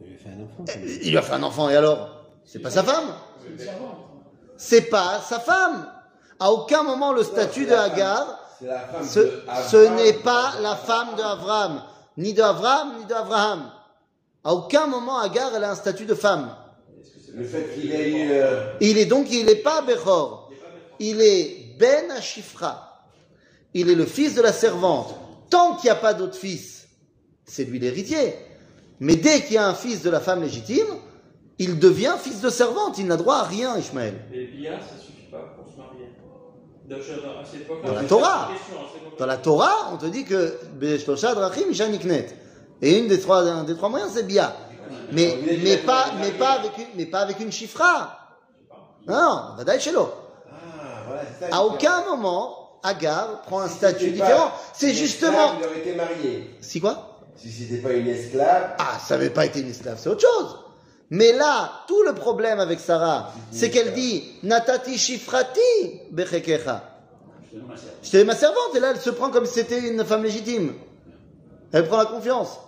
[0.00, 0.64] Il lui a fait un enfant.
[0.66, 0.98] même.
[1.02, 2.08] Il lui a fait un enfant, et alors?
[2.44, 3.12] C'est pas sa femme?
[4.56, 5.86] C'est pas sa femme
[6.38, 8.38] À aucun moment, le statut de Agar,
[9.02, 9.96] ce, de ce Abraham.
[9.96, 11.82] n'est pas la femme d'Abraham.
[12.16, 13.70] Ni d'Abraham, ni d'Abraham.
[14.44, 16.54] À aucun moment, Agar, elle a un statut de femme.
[17.34, 18.30] Le fait qu'il ait eu.
[18.32, 20.50] euh, Il est donc, il n'est pas Bechor.
[21.00, 22.89] Il est Ben Ashifra.
[23.74, 25.14] Il est le fils de la servante.
[25.48, 26.88] Tant qu'il n'y a pas d'autre fils,
[27.44, 28.34] c'est lui l'héritier.
[29.00, 30.86] Mais dès qu'il y a un fils de la femme légitime,
[31.58, 32.98] il devient fils de servante.
[32.98, 34.14] Il n'a droit à rien, Ishmaël.
[34.30, 36.10] Mais Bia, ça suffit pas pour se marier.
[36.88, 36.96] Dans
[37.94, 38.50] la c'est Torah.
[39.18, 39.38] Dans la
[39.92, 40.58] on te dit que.
[42.82, 44.56] Et une des trois, un des trois moyens, c'est Bia.
[45.12, 48.16] Mais, mais, pas, mais, pas avec une, mais pas avec une chifra.
[49.06, 50.08] Non, Shelo.
[51.50, 51.58] Ah.
[51.58, 54.52] À aucun moment, Agar prend un Si statut différent.
[54.72, 55.54] C'est justement.
[55.54, 56.56] esclave, Il aurait été marié.
[56.60, 57.20] Si quoi?
[57.36, 60.58] Si c'était pas une esclave, Ah, ça n'avait pas été une esclave, c'est autre chose.
[61.10, 65.60] Mais là, tout le problème avec Sarah, c'est qu'elle dit Natati shifrati
[66.12, 66.84] bechekecha.
[67.52, 67.90] je ma sœur.
[68.02, 70.74] J'étais ma servante, et là, elle se prend comme si c'était une femme légitime.
[71.72, 72.58] Elle prend la confiance.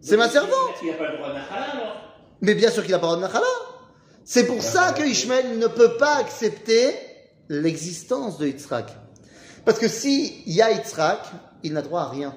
[0.00, 0.52] C'est ma servante.
[0.82, 1.96] Il n'y a pas le droit d'un halal, alors
[2.40, 3.46] Mais bien sûr qu'il n'a pas le droit de Nachala.
[4.24, 6.94] C'est pour ça que Ishmael ne peut pas accepter
[7.48, 8.92] l'existence de Yitzhak.
[9.66, 11.18] Parce que s'il y a Yitzhak,
[11.64, 12.34] il n'a droit à rien.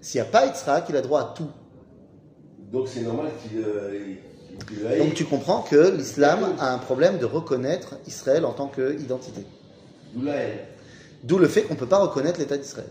[0.00, 1.50] S'il n'y a pas Yitzhak, il a droit à tout.
[2.72, 3.90] Donc c'est normal qu'il euh,
[4.88, 4.98] aille.
[5.00, 9.44] Donc tu comprends que l'islam a un problème de reconnaître Israël en tant qu'identité.
[10.14, 10.58] D'où la haine.
[11.24, 12.90] D'où le fait qu'on ne peut pas reconnaître l'État d'Israël.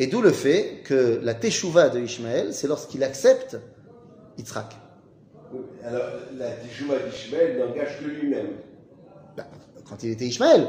[0.00, 3.58] Et d'où le fait que la teshuva de Ishmaël, c'est lorsqu'il accepte
[4.38, 4.74] Yitzhak.
[5.84, 6.02] Alors
[6.36, 8.48] la Tishuva d'Ishmael n'engage que lui-même.
[9.36, 9.46] Bah,
[9.88, 10.66] quand il était Ishmaël.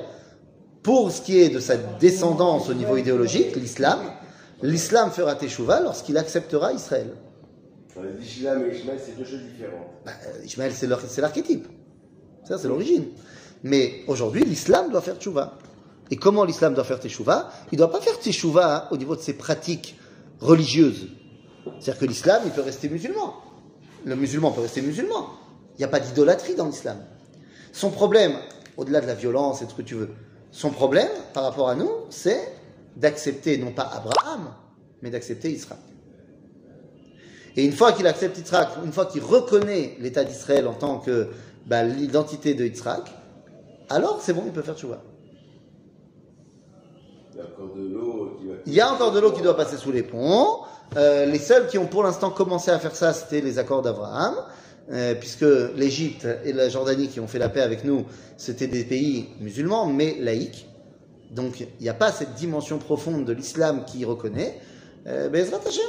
[0.83, 3.99] Pour ce qui est de sa descendance au niveau idéologique, l'islam,
[4.61, 7.09] l'islam fera teshuva lorsqu'il acceptera Israël.
[7.95, 9.87] Alors, L'Ishlam et Ishmael, c'est deux choses différentes.
[10.05, 11.67] Bah, euh, Ishmaël, c'est l'archétype.
[12.43, 13.05] Ça, c'est l'origine.
[13.63, 15.57] Mais aujourd'hui, l'islam doit faire teshuva.
[16.11, 17.49] Et comment l'islam doit faire teshuva?
[17.71, 19.97] Il ne doit pas faire teshuva au niveau de ses pratiques
[20.39, 21.07] religieuses.
[21.79, 23.35] C'est-à-dire que l'islam, il peut rester musulman.
[24.03, 25.29] Le musulman peut rester musulman.
[25.75, 26.97] Il n'y a pas d'idolâtrie dans l'islam.
[27.71, 28.33] Son problème,
[28.75, 30.09] au-delà de la violence et de ce que tu veux,
[30.53, 32.47] son problème par rapport à nous, c'est
[32.95, 34.53] d'accepter non pas Abraham,
[35.01, 35.81] mais d'accepter Israël.
[37.57, 41.29] Et une fois qu'il accepte Yitzhak, une fois qu'il reconnaît l'État d'Israël en tant que
[41.65, 43.11] bah, l'identité de Yitzhak,
[43.89, 45.01] alors c'est bon, il peut faire tchouva.
[48.65, 50.59] Il y a encore de l'eau qui doit passer sous les ponts.
[50.95, 54.35] Euh, les seuls qui ont pour l'instant commencé à faire ça, c'était les accords d'Abraham,
[54.91, 58.05] euh, puisque l'Égypte et la Jordanie qui ont fait la paix avec nous,
[58.37, 60.67] c'était des pays musulmans, mais laïcs.
[61.31, 64.59] Donc il n'y a pas cette dimension profonde de l'islam qui reconnaît.
[65.07, 65.83] Euh, Bezrat Hashem,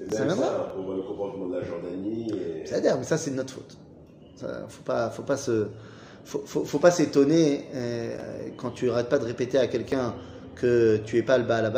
[0.00, 0.46] Et ça viendra.
[0.46, 2.30] ça, on voit le comportement de la Jordanie.
[2.30, 2.66] Et...
[2.66, 3.76] C'est-à-dire, mais ça c'est de notre faute.
[4.36, 5.68] Ça, faut pas, faut pas se,
[6.24, 8.16] faut, faut, faut pas s'étonner euh,
[8.56, 10.14] quand tu arrêtes pas de répéter à quelqu'un
[10.56, 11.72] que tu es pas le Baal.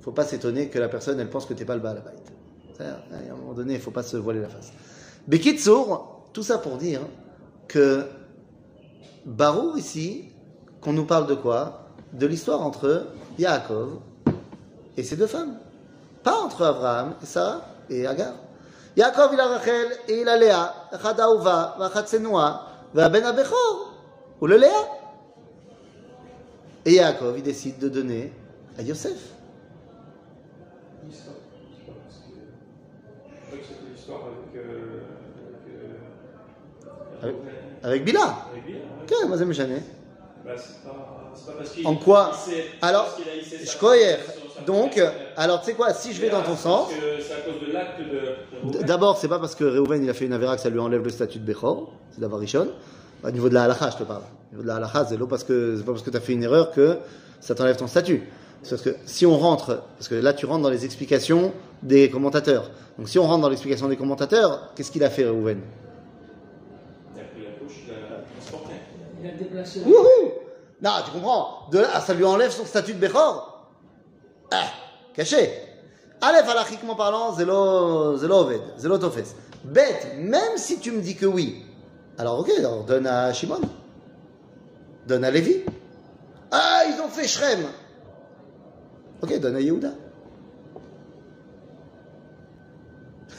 [0.00, 2.02] Faut pas s'étonner que la personne elle pense que tu n'es pas le Baal.
[2.76, 4.72] C'est-à-dire, À un moment donné, il faut pas se voiler la face.
[5.26, 7.00] Bekitsour, tout ça pour dire
[7.68, 8.06] que
[9.24, 10.30] Barou ici,
[10.80, 11.86] qu'on nous parle de quoi?
[12.12, 13.06] De l'histoire entre
[13.38, 14.00] Yaakov
[14.96, 15.56] et ses deux femmes.
[16.22, 18.34] Pas entre Abraham et Sarah et Agar.
[18.96, 20.74] Yaakov il a Rachel et il a Léa,
[22.92, 23.24] ben
[24.40, 24.70] ou le Léa.
[26.84, 28.32] Et Yaakov il décide de donner
[28.78, 29.32] à Yosef.
[37.92, 38.20] Avec- Bila.
[38.52, 38.84] Avec Bila, ouais.
[39.22, 39.82] Ok, moi ça me gêne.
[40.44, 42.32] Bah, c'est pas, c'est pas parce qu'il En quoi
[42.80, 45.00] Alors, Je sa- Donc,
[45.36, 48.00] alors tu sais quoi, si je vais dans ton sens, c'est à cause de l'acte
[48.00, 48.82] de.
[48.84, 51.02] d'abord c'est pas parce que Reuven il a fait une avéra que ça lui enlève
[51.02, 52.68] le statut de Bechor, c'est d'avoir Rishon.
[53.24, 54.22] Au niveau de la halakha, je te parle.
[54.22, 56.98] Au niveau de la halakha, c'est pas parce que tu as fait une erreur que
[57.40, 58.22] ça t'enlève ton statut.
[58.68, 61.52] Parce que si on rentre, parce que là tu rentres dans les explications
[61.82, 62.70] des commentateurs.
[62.98, 65.60] Donc si on rentre dans l'explication des commentateurs, qu'est-ce qu'il a fait Reuven
[67.16, 68.74] Il a pris la couche, il l'a transporté.
[69.42, 69.80] Déplacé.
[69.80, 70.32] Wouhou
[70.80, 73.68] Non, tu comprends De là, ça lui enlève son statut de Bechor
[74.50, 74.66] Ah,
[75.14, 75.50] caché.
[76.20, 79.34] Aleph, halachiquement parlant, zélo, zélo oved, zélo tofes.
[79.64, 81.64] Bête, même si tu me dis que oui,
[82.18, 82.50] alors ok,
[82.86, 83.60] donne à Shimon.
[85.06, 85.64] Donne à Lévi.
[86.50, 87.64] Ah, ils ont fait Shrem.
[89.22, 89.90] Ok, donne à Yehuda.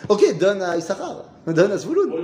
[0.09, 1.25] Ok, donne à Issachar.
[1.47, 2.09] Donne à Zvouloun.
[2.09, 2.19] Pour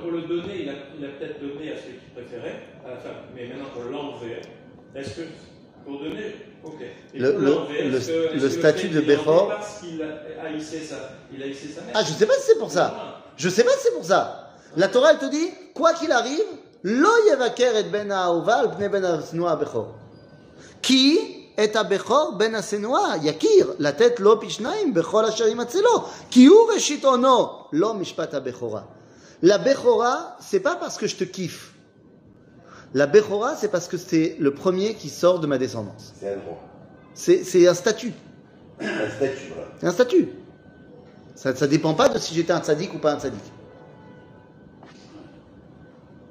[0.00, 2.96] pour le donner, il a, il a peut-être donné à celui qu'il préférait, à la
[2.98, 3.16] femme.
[3.34, 4.40] Mais maintenant, pour l'enlever,
[4.94, 5.22] est-ce que.
[5.84, 6.74] Pour donner, ok.
[7.14, 9.26] Et Le- pour le- l'enlever, le- est-ce que- le est-ce que statut de qu'il l'enlève
[9.26, 10.96] Bechor- Parce qu'il a, a hissé sa,
[11.34, 11.92] il a hissé sa mère.
[11.94, 13.22] Ah, je sais pas si c'est pour ça.
[13.36, 14.50] Je sais pas si c'est pour ça.
[14.76, 16.38] La Torah, elle te dit, quoi qu'il arrive,
[16.84, 18.06] lo yevaker et ben
[18.88, 19.00] ben
[19.56, 19.94] bechor.
[20.82, 26.04] Qui est à bechor ben ha'senoa yakir, la tête lo pishnaim bechor asher yimatzelo.
[26.30, 28.86] Ki hu reshit ono, lo mishpat ha'bechora.
[29.42, 31.74] La bechora, c'est pas parce que je te kiffe.
[32.92, 36.12] La bechora, c'est parce que c'est le premier qui sort de ma descendance.
[36.18, 36.60] C'est un droit.
[37.14, 38.12] C'est c'est un statut.
[38.80, 39.68] Un statut, voilà.
[39.82, 40.28] Un statut.
[41.34, 43.40] Ça ne dépend pas de si j'étais un tzaddik ou pas un tzaddik.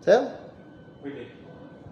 [0.02, 0.28] C'est vrai
[1.04, 1.28] Oui, mais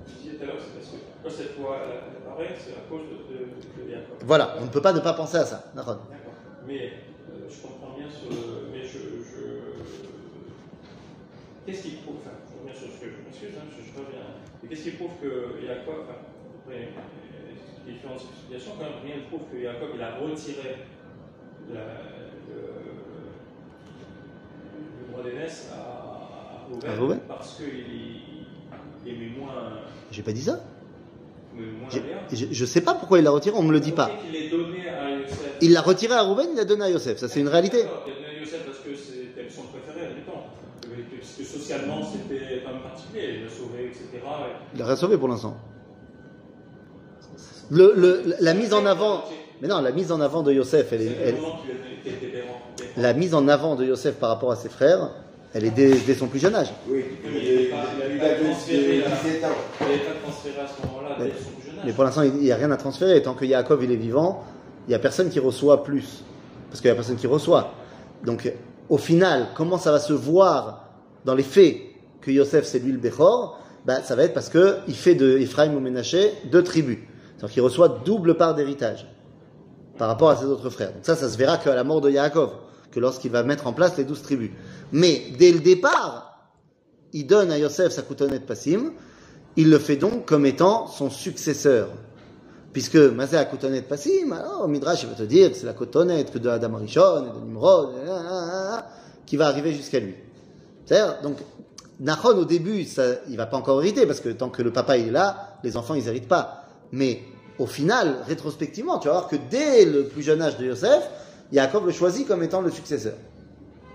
[0.08, 2.86] je disais tout à l'heure, c'est parce que quand cette loi elle apparaît, c'est à
[2.88, 3.27] cause de.
[4.28, 5.63] Voilà, on ne peut pas ne pas penser à ça.
[5.74, 6.00] D'accord.
[6.68, 6.92] Mais
[7.32, 8.68] euh, je comprends bien sur le.
[8.74, 8.98] Mais je.
[9.24, 9.42] je...
[11.66, 12.18] Qu'est-ce qui prouve.
[12.20, 14.28] Enfin, je reviens sur ce que je m'excuse, hein, je, je reviens.
[14.62, 15.95] Mais qu'est-ce qui prouve que Jacob.
[16.04, 16.20] Enfin,
[16.62, 20.76] après, euh, différentes explications, quand même, rien ne prouve que Jacob il a retiré
[21.74, 21.80] la,
[22.51, 22.60] le,
[25.08, 25.78] le droit d'aînesse à,
[26.86, 27.20] à Reuben.
[27.30, 28.45] parce qu'il
[29.06, 29.80] il aimait moins.
[30.12, 30.60] J'ai pas dit ça.
[30.60, 31.47] mais moins J'ai- Léa.
[32.32, 34.05] Je, je sais pas pourquoi il l'a retiré, on me le dit pas.
[34.05, 34.12] À.
[35.62, 37.18] Il l'a retiré à Rouben, il l'a donné à Yosef.
[37.18, 37.80] Ça, c'est une réalité.
[37.80, 40.39] Il a donné à Yosef parce que c'était son préféré, admettons.
[41.20, 43.36] Parce que socialement, c'était même particulier.
[43.39, 44.05] Il l'a sauvé, etc.
[44.74, 45.58] Il l'a rien sauvé pour l'instant.
[47.70, 49.24] Le, le- la mise en avant.
[49.62, 51.36] Mais non, la mise en avant de Yosef, elle est, elle-
[52.97, 55.12] la mise en avant de Yosef par rapport à ses frères,
[55.54, 56.74] elle est dès, dès son plus jeune âge.
[56.89, 57.30] Oui, Mais
[57.64, 59.06] il pas- pas la transféré, là.
[59.24, 59.48] 17 ans.
[59.82, 61.84] Il n'avait pas transféré à ce moment-là, Mais- dès son plus jeune âge.
[61.86, 63.22] Mais pour l'instant, il n'y a rien à transférer.
[63.22, 64.43] Tant que Yaakov il est vivant,
[64.88, 66.24] il n'y a personne qui reçoit plus.
[66.70, 67.72] Parce qu'il n'y a personne qui reçoit.
[68.26, 68.52] Donc,
[68.89, 70.89] au final, comment ça va se voir
[71.26, 71.78] dans les faits
[72.22, 73.60] que Yosef c'est lui le Bechor?
[73.86, 76.98] Bah, Ça va être parce qu'il fait de Ephraim ou Ménaché deux tribus.
[77.39, 79.08] Donc, il reçoit double part d'héritage
[79.98, 80.89] par rapport à ses autres frères.
[80.91, 82.52] Donc, ça, ça se verra qu'à la mort de Yaakov,
[82.92, 84.52] que lorsqu'il va mettre en place les douze tribus.
[84.92, 86.50] Mais dès le départ,
[87.14, 88.94] il donne à Yosef sa coutonnet Passim,
[89.56, 91.90] il le fait donc comme étant son successeur.
[92.74, 96.38] Puisque Mazé a coutonnet Passim, alors Midrash va te dire que c'est la coutonnet que
[96.38, 97.96] de Adam Arishon et de Nimrod
[99.26, 100.16] qui va arriver jusqu'à lui.
[100.86, 101.38] C'est-à-dire, donc,
[102.00, 104.98] Nachon au début, ça, il va pas encore hériter, parce que tant que le papa
[104.98, 106.66] il est là, les enfants ils héritent pas.
[106.92, 107.22] Mais
[107.58, 111.10] au final, rétrospectivement, tu vas voir que dès le plus jeune âge de Yosef,
[111.52, 113.16] Yaakov le choisit comme étant le successeur.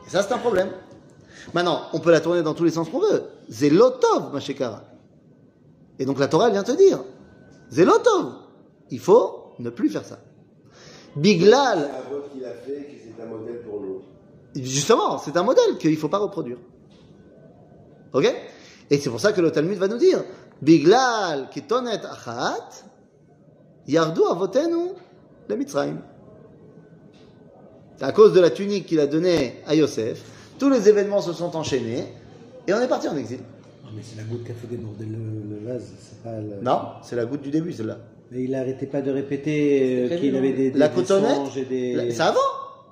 [0.07, 0.70] Et ça, c'est un problème.
[1.55, 3.24] Maintenant, on peut la tourner dans tous les sens qu'on veut.
[3.50, 4.84] Zélotov, Mashekara.
[5.98, 7.03] Et donc la Torah, elle vient te dire,
[7.70, 8.32] Zélotov,
[8.90, 10.18] il faut ne plus faire ça.
[11.16, 14.03] Biglal, C'est un vote qu'il a fait, que c'est un modèle pour nous.
[14.55, 16.59] justement, c'est un modèle qu'il ne faut pas reproduire.
[18.12, 18.32] Ok?
[18.90, 20.24] Et c'est pour ça que le Talmud va nous dire,
[20.61, 22.84] Biglal kitonet achat,
[23.86, 24.92] yardu avotenu
[25.48, 25.98] le Mitzrayim.
[28.03, 30.20] À cause de la tunique qu'il a donnée à Yosef,
[30.59, 32.05] tous les événements se sont enchaînés
[32.66, 33.38] et on est parti en exil.
[33.84, 36.62] Ah, mais c'est la goutte qui a fait déborder le, le vase, c'est pas le...
[36.62, 37.98] Non, c'est la goutte du début, celle-là.
[38.30, 41.36] Mais il arrêtait pas de répéter euh, qu'il non avait des, des, La des cotonnette
[41.36, 41.94] songes et des...
[41.94, 42.38] La- C'est avant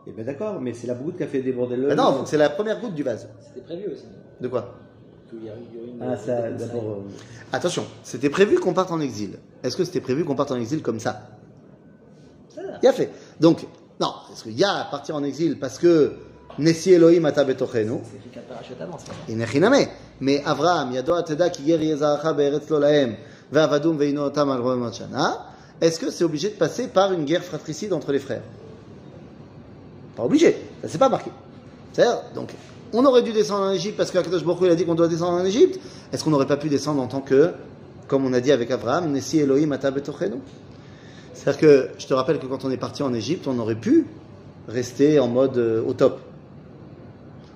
[0.06, 2.22] Eh ben d'accord, mais c'est la goutte qui a fait déborder le Ben Non, vase.
[2.26, 3.28] c'est la première goutte du vase.
[3.48, 4.04] C'était prévu aussi.
[4.40, 4.74] De quoi
[6.02, 6.84] Ah ça, une- d'abord...
[6.84, 7.02] euh,
[7.52, 9.38] Attention, c'était prévu qu'on parte en exil.
[9.64, 11.28] Est-ce que c'était prévu qu'on parte en exil comme ça.
[12.82, 13.10] Il a fait.
[13.40, 13.66] Donc,
[14.00, 16.14] non, est-ce qu'il y a à partir en exil parce que
[16.58, 18.00] Nessi Elohim ata betochenu.
[20.20, 23.16] Mais Avraham, Yado Ateda ki yer Yezarecha be'eretz lo lahem,
[23.52, 25.46] ve'avadum ve'ino otam al roem shana.
[25.80, 28.42] Est-ce que c'est obligé de passer par une guerre fratricide entre les frères?
[30.16, 30.56] Pas obligé.
[30.82, 31.30] Ça c'est pas marqué.
[31.92, 32.54] C'est-à-dire, donc,
[32.92, 35.40] on aurait dû descendre en Égypte parce qu'Akadosh Baruch il a dit qu'on doit descendre
[35.40, 35.80] en Égypte.
[36.12, 37.52] Est-ce qu'on n'aurait pas pu descendre en tant que,
[38.08, 40.36] comme on a dit avec Abraham, Nessi Elohim ata betochenu?
[41.40, 44.06] C'est-à-dire que, je te rappelle que quand on est parti en Égypte, on aurait pu
[44.68, 46.20] rester en mode euh, au top.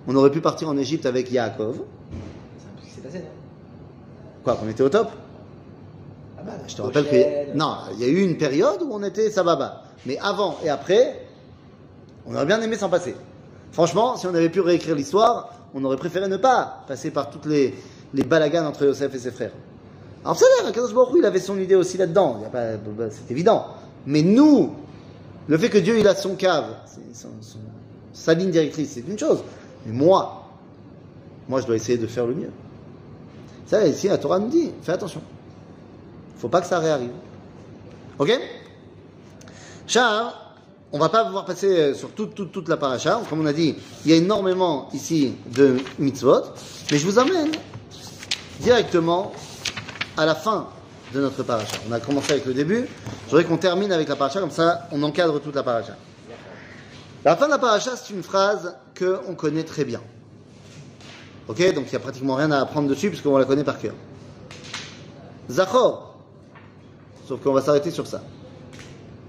[0.09, 1.75] On aurait pu partir en Égypte avec Yaakov.
[1.77, 3.25] C'est un peu ce qui s'est passé, non?
[4.43, 5.11] Quoi, qu'on était au top?
[6.39, 7.55] Ah bah, Je te rappelle que.
[7.55, 9.83] Non, il y a eu une période où on était sababa.
[10.07, 11.27] Mais avant et après,
[12.27, 13.15] on aurait bien aimé s'en passer.
[13.71, 17.45] Franchement, si on avait pu réécrire l'histoire, on aurait préféré ne pas passer par toutes
[17.45, 17.75] les,
[18.15, 19.53] les balaganes entre Yosef et ses frères.
[20.25, 22.43] Alors, c'est vrai, Akadosh Baruch il avait son idée aussi là-dedans.
[22.53, 22.61] Bah,
[23.11, 23.67] C'est évident.
[24.07, 24.73] Mais nous,
[25.49, 26.67] le fait que Dieu, il a son cave,
[28.13, 29.43] sa ligne directrice, c'est une chose.
[29.87, 30.47] Mais moi,
[31.49, 32.51] moi, je dois essayer de faire le mieux.
[33.67, 35.21] Ça, ici, la Torah nous dit, fais attention.
[36.39, 37.11] faut pas que ça réarrive.
[38.19, 38.31] Ok?
[39.87, 40.55] Char,
[40.93, 43.21] on va pas pouvoir passer euh, sur toute, toute, toute la paracha.
[43.29, 46.43] Comme on a dit, il y a énormément ici de mitzvot.
[46.91, 47.51] Mais je vous amène
[48.61, 49.33] directement
[50.17, 50.69] à la fin
[51.13, 51.77] de notre paracha.
[51.89, 52.87] On a commencé avec le début.
[53.27, 55.97] Je voudrais qu'on termine avec la paracha, comme ça on encadre toute la paracha.
[57.25, 60.01] La fin de la paracha, c'est une phrase qu'on connaît très bien.
[61.49, 63.95] Ok Donc il n'y a pratiquement rien à apprendre dessus, puisqu'on la connaît par cœur.
[65.51, 66.17] Zachor.
[67.27, 68.23] Sauf qu'on va s'arrêter sur ça.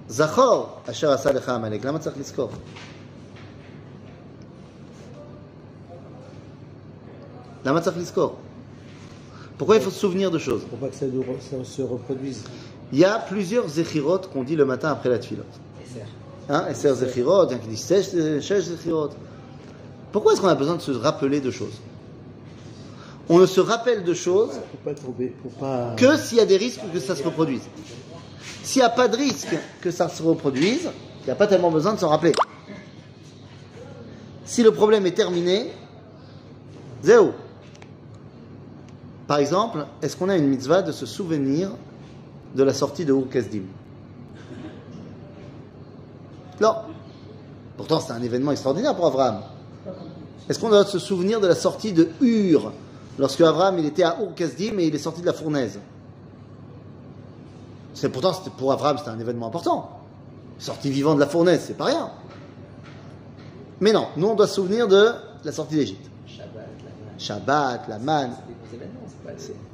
[0.09, 1.83] Zachor, Asher Asa Lecha Amalek.
[1.83, 2.19] Lama tzarich
[7.97, 8.36] lizkor
[9.57, 10.63] Pourquoi il faut se souvenir de choses?
[10.65, 12.43] Pour pas que ça, nous re- ça se reproduise.
[12.91, 15.39] Il y a plusieurs zechirot qu'on dit le matin après la serre.
[16.49, 19.09] Hein, Esther Zechirot, il y en a qui disent Zechirot.
[20.11, 21.81] Pourquoi est-ce qu'on a besoin de se rappeler de choses?
[23.27, 25.95] On ne se rappelle de choses Pour pas tomber, pour pas...
[25.97, 27.63] que s'il y a des risques que ça se reproduise.
[28.61, 30.89] S'il n'y a pas de risque que ça se reproduise,
[31.21, 32.33] il n'y a pas tellement besoin de s'en rappeler.
[34.45, 35.71] Si le problème est terminé,
[37.01, 37.31] zéro.
[39.28, 41.71] Par exemple, est-ce qu'on a une mitzvah de se souvenir
[42.55, 43.63] de la sortie de Ur Kasdim
[46.61, 46.76] Non.
[47.76, 49.41] Pourtant, c'est un événement extraordinaire pour Abraham.
[50.47, 52.71] Est-ce qu'on doit se souvenir de la sortie de Ur
[53.17, 55.80] lorsque Abraham il était à Ur Kasdim et il est sorti de la fournaise?
[57.95, 59.89] C'est pourtant pour Abraham c'était un événement important.
[60.59, 62.11] Sorti vivant de la fournaise, c'est pas rien.
[63.82, 65.11] Mais non, nous on doit se souvenir de
[65.43, 66.09] la sortie d'Égypte.
[67.26, 67.95] Shabbat, la.
[67.95, 68.32] Shabbat, manne.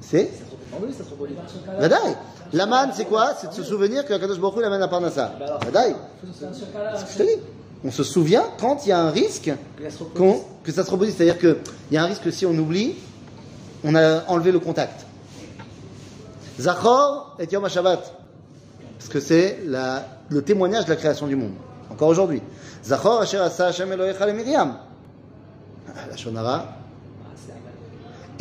[0.01, 0.29] C'est
[1.79, 2.15] Vadaï.
[2.53, 3.33] La manne, c'est quoi?
[3.39, 5.33] C'est de se souvenir que Kadosh Baruch Hu l'amène à Parnassa.
[5.63, 5.95] Vadaï.
[6.33, 7.41] C'est ce que je te dis.
[7.83, 10.33] On se souvient quand il y a un risque Que ça se reproduise.
[10.33, 11.15] qu'on- que ça se reproduise.
[11.15, 11.55] C'est-à-dire qu'il
[11.91, 12.95] y a un risque que si on oublie,
[13.83, 15.05] on a enlevé le contact.
[16.59, 18.01] Zachor et Yom HaShabbat.
[18.99, 21.53] Parce que c'est le témoignage de la création du monde.
[21.89, 22.41] Encore aujourd'hui.
[22.85, 24.77] Zachor Asher Asa Hashem Elohecha le Miriam.
[25.89, 26.65] Ah, La Shonara.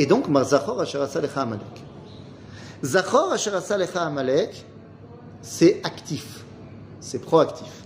[0.01, 1.85] Et donc, Zachor Asher Asa Lecha Amalek.
[2.83, 4.65] Zachor Asher Asa Lecha Amalek,
[5.43, 6.43] c'est actif.
[7.01, 7.85] C'est proactif.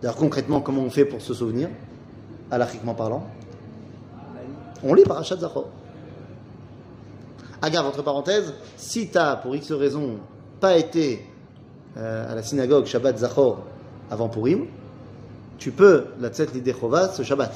[0.00, 1.68] D'ailleurs, concrètement, comment on fait pour se souvenir
[2.48, 3.26] Alachiquement parlant?
[4.84, 5.68] On lit Parashat Zachor.
[7.60, 10.20] Agave, entre parenthèses, si tu as, pour X raison,
[10.60, 11.26] pas été
[11.96, 13.64] euh, à la synagogue Shabbat Zachor
[14.12, 14.66] avant Purim,
[15.58, 17.52] tu peux la Tzet Lidechova ce Shabbat.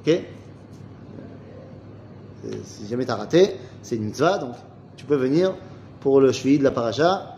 [0.00, 0.18] Ok?
[2.64, 4.54] Si jamais tu as raté, c'est une mitzvah, donc
[4.96, 5.54] tu peux venir
[6.00, 7.36] pour le Shvi de la Paracha,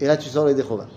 [0.00, 0.88] et là tu sors les Amalek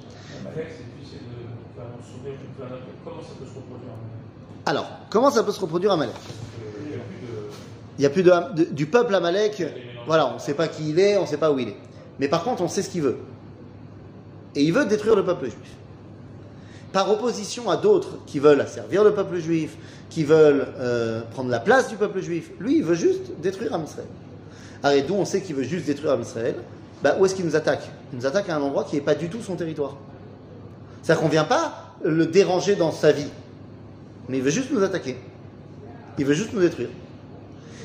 [4.65, 6.15] Alors, comment ça peut se reproduire à Malek
[7.97, 8.23] Il n'y a plus
[8.71, 9.63] du peuple Amalek.
[10.05, 11.77] Voilà, on ne sait pas qui il est, on ne sait pas où il est.
[12.19, 13.17] Mais par contre, on sait ce qu'il veut.
[14.55, 15.75] Et il veut détruire le peuple juif.
[16.93, 19.75] Par opposition à d'autres qui veulent asservir le peuple juif,
[20.09, 23.83] qui veulent euh, prendre la place du peuple juif, lui, il veut juste détruire Am
[23.83, 24.07] Israël.
[24.83, 26.55] Alors, d'où on sait qu'il veut juste détruire Am Israël
[27.03, 27.89] bah, Où est-ce qu'il nous attaque?
[28.13, 29.97] Il nous attaque à un endroit qui n'est pas du tout son territoire.
[31.01, 33.29] C'est-à-dire qu'on ne vient pas le déranger dans sa vie,
[34.29, 35.17] mais il veut juste nous attaquer.
[36.17, 36.89] Il veut juste nous détruire.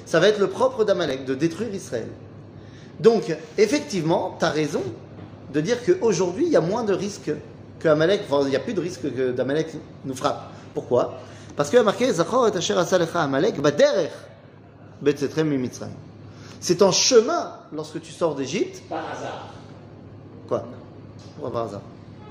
[0.07, 2.09] Ça va être le propre d'Amalek, de détruire Israël.
[3.01, 4.83] Donc, effectivement, tu as raison
[5.53, 7.33] de dire qu'aujourd'hui, il y a moins de risques
[7.83, 9.69] que Amalek, enfin, il n'y a plus de risque que d'Amalek
[10.05, 10.51] nous frappe.
[10.75, 11.19] Pourquoi?
[11.57, 14.13] Parce qu'il a marqué Zachor et Asher asa lecha Amalek baderech
[15.03, 15.95] betzetrem mimitzrayim.
[16.61, 18.83] C'est en chemin lorsque tu sors d'Égypte.
[18.89, 19.49] Par hasard.
[20.49, 20.65] Quoi?
[21.35, 21.81] Pourquoi par hasard?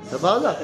[0.06, 0.56] C'est pas par hasard.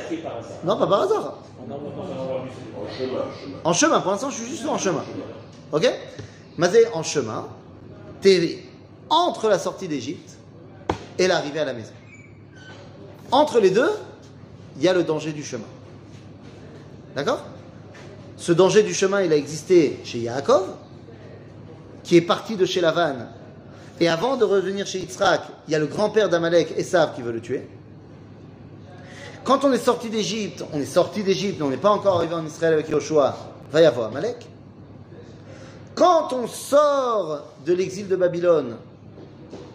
[0.64, 1.34] Non, pas par hasard.
[1.60, 3.58] En chemin, chemin.
[3.64, 5.04] En chemin, pour l'instant, je suis juste en chemin.
[5.72, 5.92] Ok?
[6.58, 7.46] Mazé, en chemin,
[8.22, 8.64] t'es
[9.10, 10.38] entre la sortie d'Égypte
[11.20, 11.92] et l'arrivée à la maison.
[13.32, 13.92] Entre les deux,
[14.78, 15.68] il y a le danger du chemin.
[17.16, 17.44] D'accord?
[18.38, 20.68] Ce danger du chemin, il a existé chez Yaakov,
[22.04, 23.16] qui est parti de chez Lavan.
[24.00, 27.32] Et avant de revenir chez Yitzhak, il y a le grand-père d'Amalek, Esav, qui veut
[27.32, 27.68] le tuer.
[29.44, 32.36] Quand on est sorti d'Égypte, on est sorti d'Égypte, mais on n'est pas encore arrivé
[32.36, 33.36] en Israël avec Yoshua,
[33.72, 34.46] va y avoir Amalek.
[35.96, 38.76] Quand on sort de l'exil de Babylone,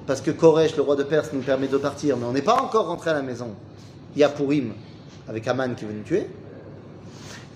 [0.07, 2.61] parce que Koresh, le roi de Perse, nous permet de partir, mais on n'est pas
[2.61, 3.48] encore rentré à la maison,
[4.14, 4.72] il y a Purim,
[5.28, 6.26] avec Aman qui veut nous tuer.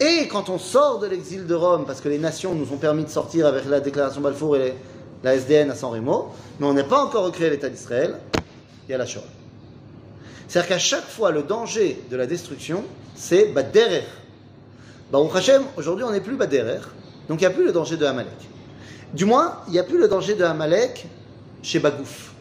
[0.00, 3.04] Et quand on sort de l'exil de Rome, parce que les nations nous ont permis
[3.04, 4.74] de sortir avec la déclaration Balfour et
[5.22, 6.28] la SDN à San Remo,
[6.60, 8.16] mais on n'est pas encore recréé l'État d'Israël,
[8.86, 9.22] il y a la Shoah.
[10.46, 14.04] C'est-à-dire qu'à chaque fois, le danger de la destruction, c'est Baderer.
[15.10, 16.80] Baruch Hashem, aujourd'hui, on n'est plus Baderer,
[17.28, 18.32] donc il n'y a plus le danger de Amalek.
[19.14, 21.06] Du moins, il n'y a plus le danger de Amalek
[21.62, 22.32] chez Bagouf.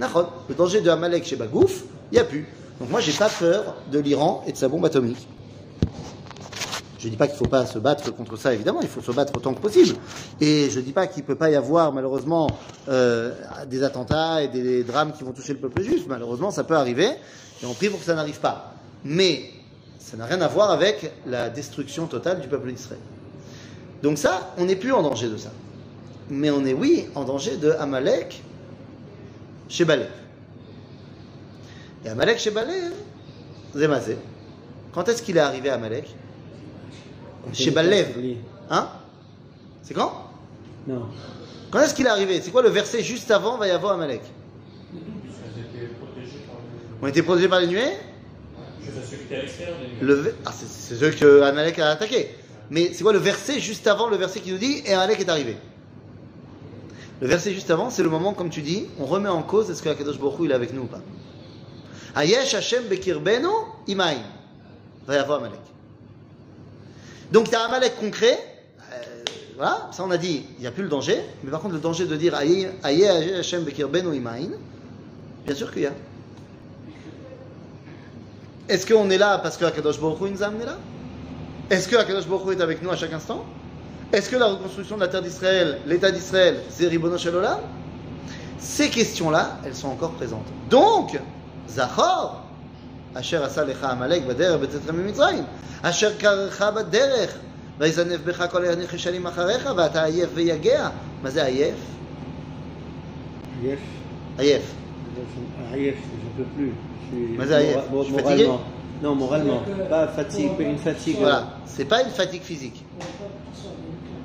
[0.00, 2.46] Le danger de Amalek chez Bagouf, il n'y a plus.
[2.80, 5.26] Donc moi, j'ai pas peur de l'Iran et de sa bombe atomique.
[6.98, 9.00] Je ne dis pas qu'il ne faut pas se battre contre ça, évidemment, il faut
[9.00, 9.96] se battre autant que possible.
[10.40, 12.48] Et je ne dis pas qu'il ne peut pas y avoir, malheureusement,
[12.88, 13.32] euh,
[13.68, 16.04] des attentats et des drames qui vont toucher le peuple juif.
[16.08, 17.10] Malheureusement, ça peut arriver,
[17.62, 18.74] et on prie pour que ça n'arrive pas.
[19.04, 19.50] Mais
[19.98, 23.00] ça n'a rien à voir avec la destruction totale du peuple d'Israël.
[24.02, 25.50] Donc ça, on n'est plus en danger de ça.
[26.28, 28.42] Mais on est, oui, en danger de Amalek
[29.68, 30.06] chez Balé.
[32.04, 32.74] Et Amalek chez Balé,
[33.74, 34.16] Zemazé.
[34.92, 36.14] Quand est-ce qu'il est arrivé à Amalek
[37.52, 38.14] Chez Balev.
[38.70, 38.88] Hein
[39.82, 40.30] C'est quand
[40.86, 41.06] Non.
[41.70, 44.22] Quand est-ce qu'il est arrivé C'est quoi le verset juste avant va y avoir Amalek.
[47.02, 47.92] On était protégés par les nuées
[48.80, 51.78] Je sais ceux qui étaient à l'extérieur des le, ah, c'est, c'est ceux que Amalek
[51.78, 52.30] a attaqué.
[52.70, 55.28] Mais c'est quoi le verset juste avant le verset qui nous dit et Amalek est
[55.28, 55.56] arrivé
[57.20, 59.82] Le verset juste avant, c'est le moment, comme tu dis, on remet en cause est-ce
[59.82, 61.02] que Akadosh Baruch Hu, il est avec nous ou pas
[62.16, 63.48] Ayesh Hashem Bekirbenu
[63.86, 64.22] Imaim.
[67.30, 68.38] Donc tu as Amalek concret.
[68.92, 69.24] euh,
[69.56, 71.20] voilà, ça on a dit, il n'y a plus le danger.
[71.44, 73.04] Mais par contre, le danger de dire Aye Aye
[73.34, 74.50] Hashem Bekirbenu Imaim,
[75.44, 75.92] bien sûr qu'il y a.
[78.68, 80.78] Est-ce qu'on est là parce que Akadosh Baruch Hu nous a là?
[81.70, 83.44] Est-ce que Akadosh Hu est avec nous à chaque instant?
[84.12, 87.16] Est-ce que la reconstruction de la terre d'Israël, l'État d'Israël, c'est Ribono
[88.58, 90.46] Ces questions-là, elles sont encore présentes.
[90.70, 91.18] Donc,
[91.69, 92.41] Zachor,
[93.15, 95.45] Asher asa lecha Amalek baderech betetrem mitzrayim,
[95.83, 97.31] Asher karecha baderech
[97.79, 100.89] ויזנב בך כל הנחשלים אחריך, ואתה עייף ויגע.
[101.23, 101.75] מה זה עייף?
[103.59, 103.79] Ayef,
[104.37, 104.61] עייף.
[105.73, 106.73] Ayef, je peux plus.
[107.11, 108.61] Je suis Mais Ayef, mora- je suis moralement.
[109.01, 109.61] Non, moralement.
[109.65, 111.17] C'est-à-dire que Pas fatigue, pour- mais une fatigue.
[111.19, 112.83] Voilà, c'est pas une fatigue physique.
[112.93, 114.23] Pour un peuple qui sort de l'éclat,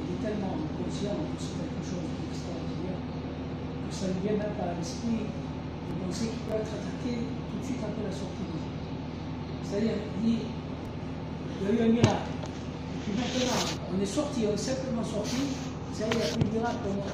[0.00, 3.00] il est tellement conscient que c'est quelque chose d'extraordinaire
[3.88, 5.26] que ça ne vient même pas à l'esprit
[6.09, 8.73] de penser qu'il peut être attaqué tout de suite après la sortie des eaux.
[9.63, 9.91] C'est-à-dire,
[10.23, 10.39] il dit,
[11.61, 12.29] il y a eu un miracle.
[12.33, 13.57] Et puis maintenant,
[13.95, 15.37] on est sorti, on est simplement sorti,
[15.93, 17.11] ça y est, il y a plus de miracle, on va.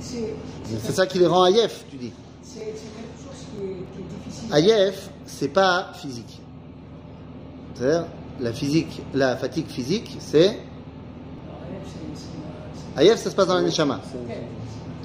[0.00, 0.34] C'est
[0.82, 2.12] C'est ça qui les rend Ayef, tu dis.
[2.42, 4.52] c'est- c'est quelque chose qui est, qui est difficile.
[4.54, 6.40] Ayef, c'est pas physique.
[7.74, 8.06] C'est-à-dire,
[8.40, 10.58] la physique, la fatigue physique, c'est.
[12.96, 14.00] Ayef, ça se passe dans la neshama.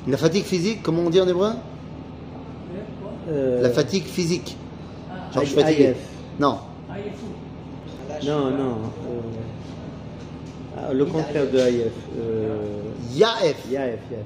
[0.08, 1.52] La fatigue physique, comment on dit en hébreu?
[3.28, 4.58] Euh, La fatigue physique.
[5.34, 5.94] Genre, je suis fatigué.
[6.40, 6.60] Non.
[8.26, 8.78] Non, non.
[9.08, 9.22] euh,
[10.78, 11.58] ah, le contraire de.
[11.58, 12.58] Euh,
[13.14, 13.58] Yaef.
[13.70, 14.20] Yaef, Yaef.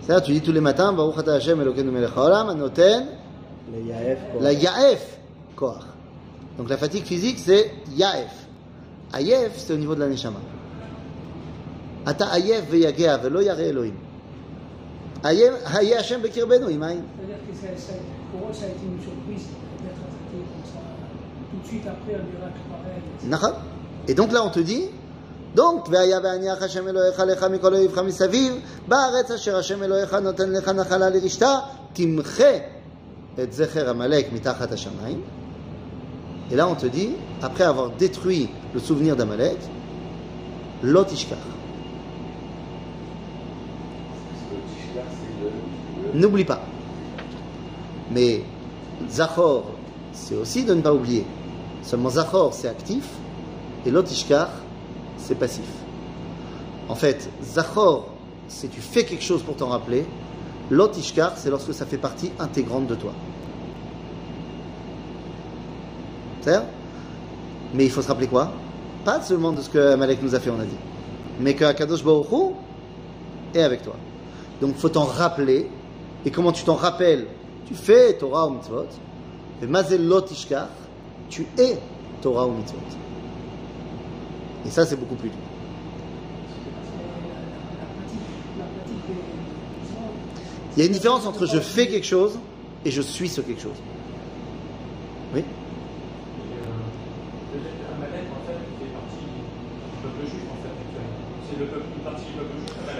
[0.00, 3.06] C'est-à-dire, tu dis tous les matins, Baruch ata Hashem Elokeinu melech haolam, anoten,
[4.40, 5.18] la Yaef,
[5.54, 5.82] koach.
[6.58, 8.46] Donc la fatigue physique, c'est Yaef.
[9.12, 10.38] Ayef, c'est au niveau de la neshama.
[12.06, 13.94] Ata Ayef veyagea velo yare Elohim.
[15.23, 17.01] Ayef, Haye Hashem bekirbenu, imayin.
[17.17, 17.93] C'est-à-dire que ça- ça-
[18.31, 19.47] pour eux, ça a été une surprise
[19.81, 20.81] d'être attaqué comme ça,
[21.51, 23.01] tout de suite après un miracle pareil.
[23.23, 23.53] Nachon.
[24.07, 24.85] Et donc là, on te dit,
[25.55, 28.53] donc, והיה בהניח השם אלוהיך לך מכל אויבך מסביב,
[28.87, 31.59] בארץ אשר השם אלוהיך נותן לך נחלה לרשתה,
[31.93, 32.57] תמחה
[33.43, 35.21] את זכר עמלק מתחת השמיים.
[36.51, 39.57] Et là, on te dit, après avoir détruit le souvenir d'Amalek,
[40.83, 41.03] לא
[46.14, 46.60] N'oublie pas.
[48.10, 48.42] Mais
[49.08, 49.64] Zachor,
[50.12, 51.24] c'est aussi de ne pas oublier.
[51.82, 53.04] Seulement Zachor, c'est actif,
[53.86, 54.48] et l'Otishkar,
[55.16, 55.68] c'est passif.
[56.88, 58.08] En fait, Zachor,
[58.48, 60.04] c'est tu fais quelque chose pour t'en rappeler.
[60.70, 63.12] L'Otishkar, c'est lorsque ça fait partie intégrante de toi.
[66.42, 66.60] C'est
[67.74, 68.52] Mais il faut se rappeler quoi?
[69.04, 70.76] Pas seulement de ce que Amalek nous a fait, on a dit,
[71.38, 72.26] mais que Akadosh Baruch
[73.54, 73.94] est avec toi.
[74.60, 75.70] Donc faut t'en rappeler.
[76.24, 77.26] Et comment tu t'en rappelles
[77.66, 78.86] Tu fais Torah ou mitzvot.
[79.62, 80.68] Et mazel lo tishkach,
[81.28, 81.78] tu es
[82.20, 82.78] Torah ou mitzvot.
[84.66, 85.38] Et ça c'est beaucoup plus dur.
[90.76, 92.38] Il y a une différence entre je fais quelque chose
[92.84, 93.76] et je suis ce quelque chose.
[95.34, 95.42] Oui.
[97.94, 98.24] Amalek.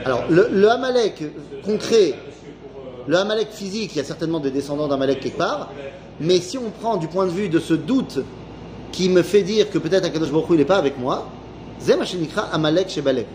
[0.04, 2.29] Alors le, le Amalek Parce concret, euh,
[3.06, 5.70] le Amalek physique, il y a certainement des descendants d'Amalek quelque part.
[6.20, 8.20] Mais si on prend du point de vue de ce doute
[8.92, 11.26] qui me fait dire que peut-être Akadosh Baruch Hu, n'est pas avec moi,
[11.80, 12.02] Zem
[12.52, 13.26] Amalek Shebalek.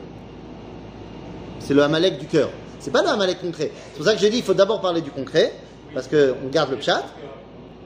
[1.60, 2.50] C'est le Amalek du cœur.
[2.80, 3.72] C'est pas le Amalek concret.
[3.74, 5.54] C'est pour ça que j'ai dit il faut d'abord parler du concret,
[5.94, 7.04] parce qu'on garde le pshat.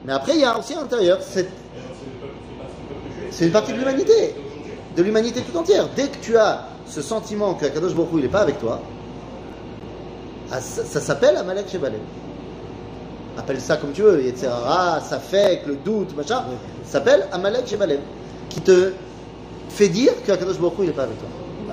[0.04, 1.46] Mais après, il y a aussi à l'intérieur, c'est
[3.40, 4.34] une partie de l'humanité,
[4.96, 5.88] de l'humanité tout entière.
[5.96, 8.82] Dès que tu as ce sentiment que Akadosh Baruch il n'est pas avec toi,
[10.58, 12.00] ça, ça s'appelle Amalek Shebalek
[13.40, 14.48] appelle ça comme tu veux, etc.
[15.02, 16.44] Ça fait le doute, machin.
[16.84, 18.00] Ça s'appelle Amalek Shebalem,
[18.48, 18.92] qui te
[19.68, 21.28] fait dire que Akadosh Baruch Hu, il n'est pas avec toi.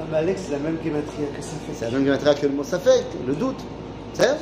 [0.10, 1.74] Amalek, c'est la même gématria que ça fait.
[1.78, 3.60] C'est la même gématria que le mot ça fait, le doute.
[4.14, 4.38] C'est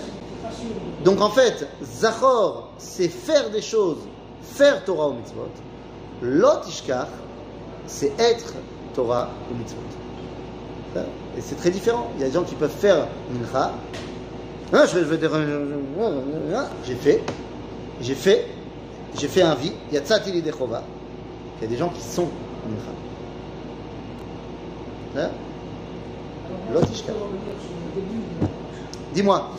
[1.03, 3.99] Donc en fait, Zachor, c'est faire des choses,
[4.41, 5.49] faire Torah ou mitzvot.
[6.21, 7.07] Lot Ishkar,
[7.87, 8.53] c'est être
[8.93, 9.81] Torah ou mitzvot.
[11.37, 12.09] Et c'est très différent.
[12.15, 13.73] Il y a des gens qui peuvent faire Mincha.
[14.73, 17.21] Ah, je je vais dire, euh, j'ai fait,
[18.01, 18.47] j'ai fait,
[19.17, 19.71] j'ai fait un vie.
[19.91, 20.83] Il y a Tzatzili Dechova.
[21.57, 22.27] Il y a des gens qui sont
[22.67, 22.91] Mincha.
[25.17, 25.29] Hein
[26.73, 26.87] L'autre,
[29.13, 29.51] Dis-moi.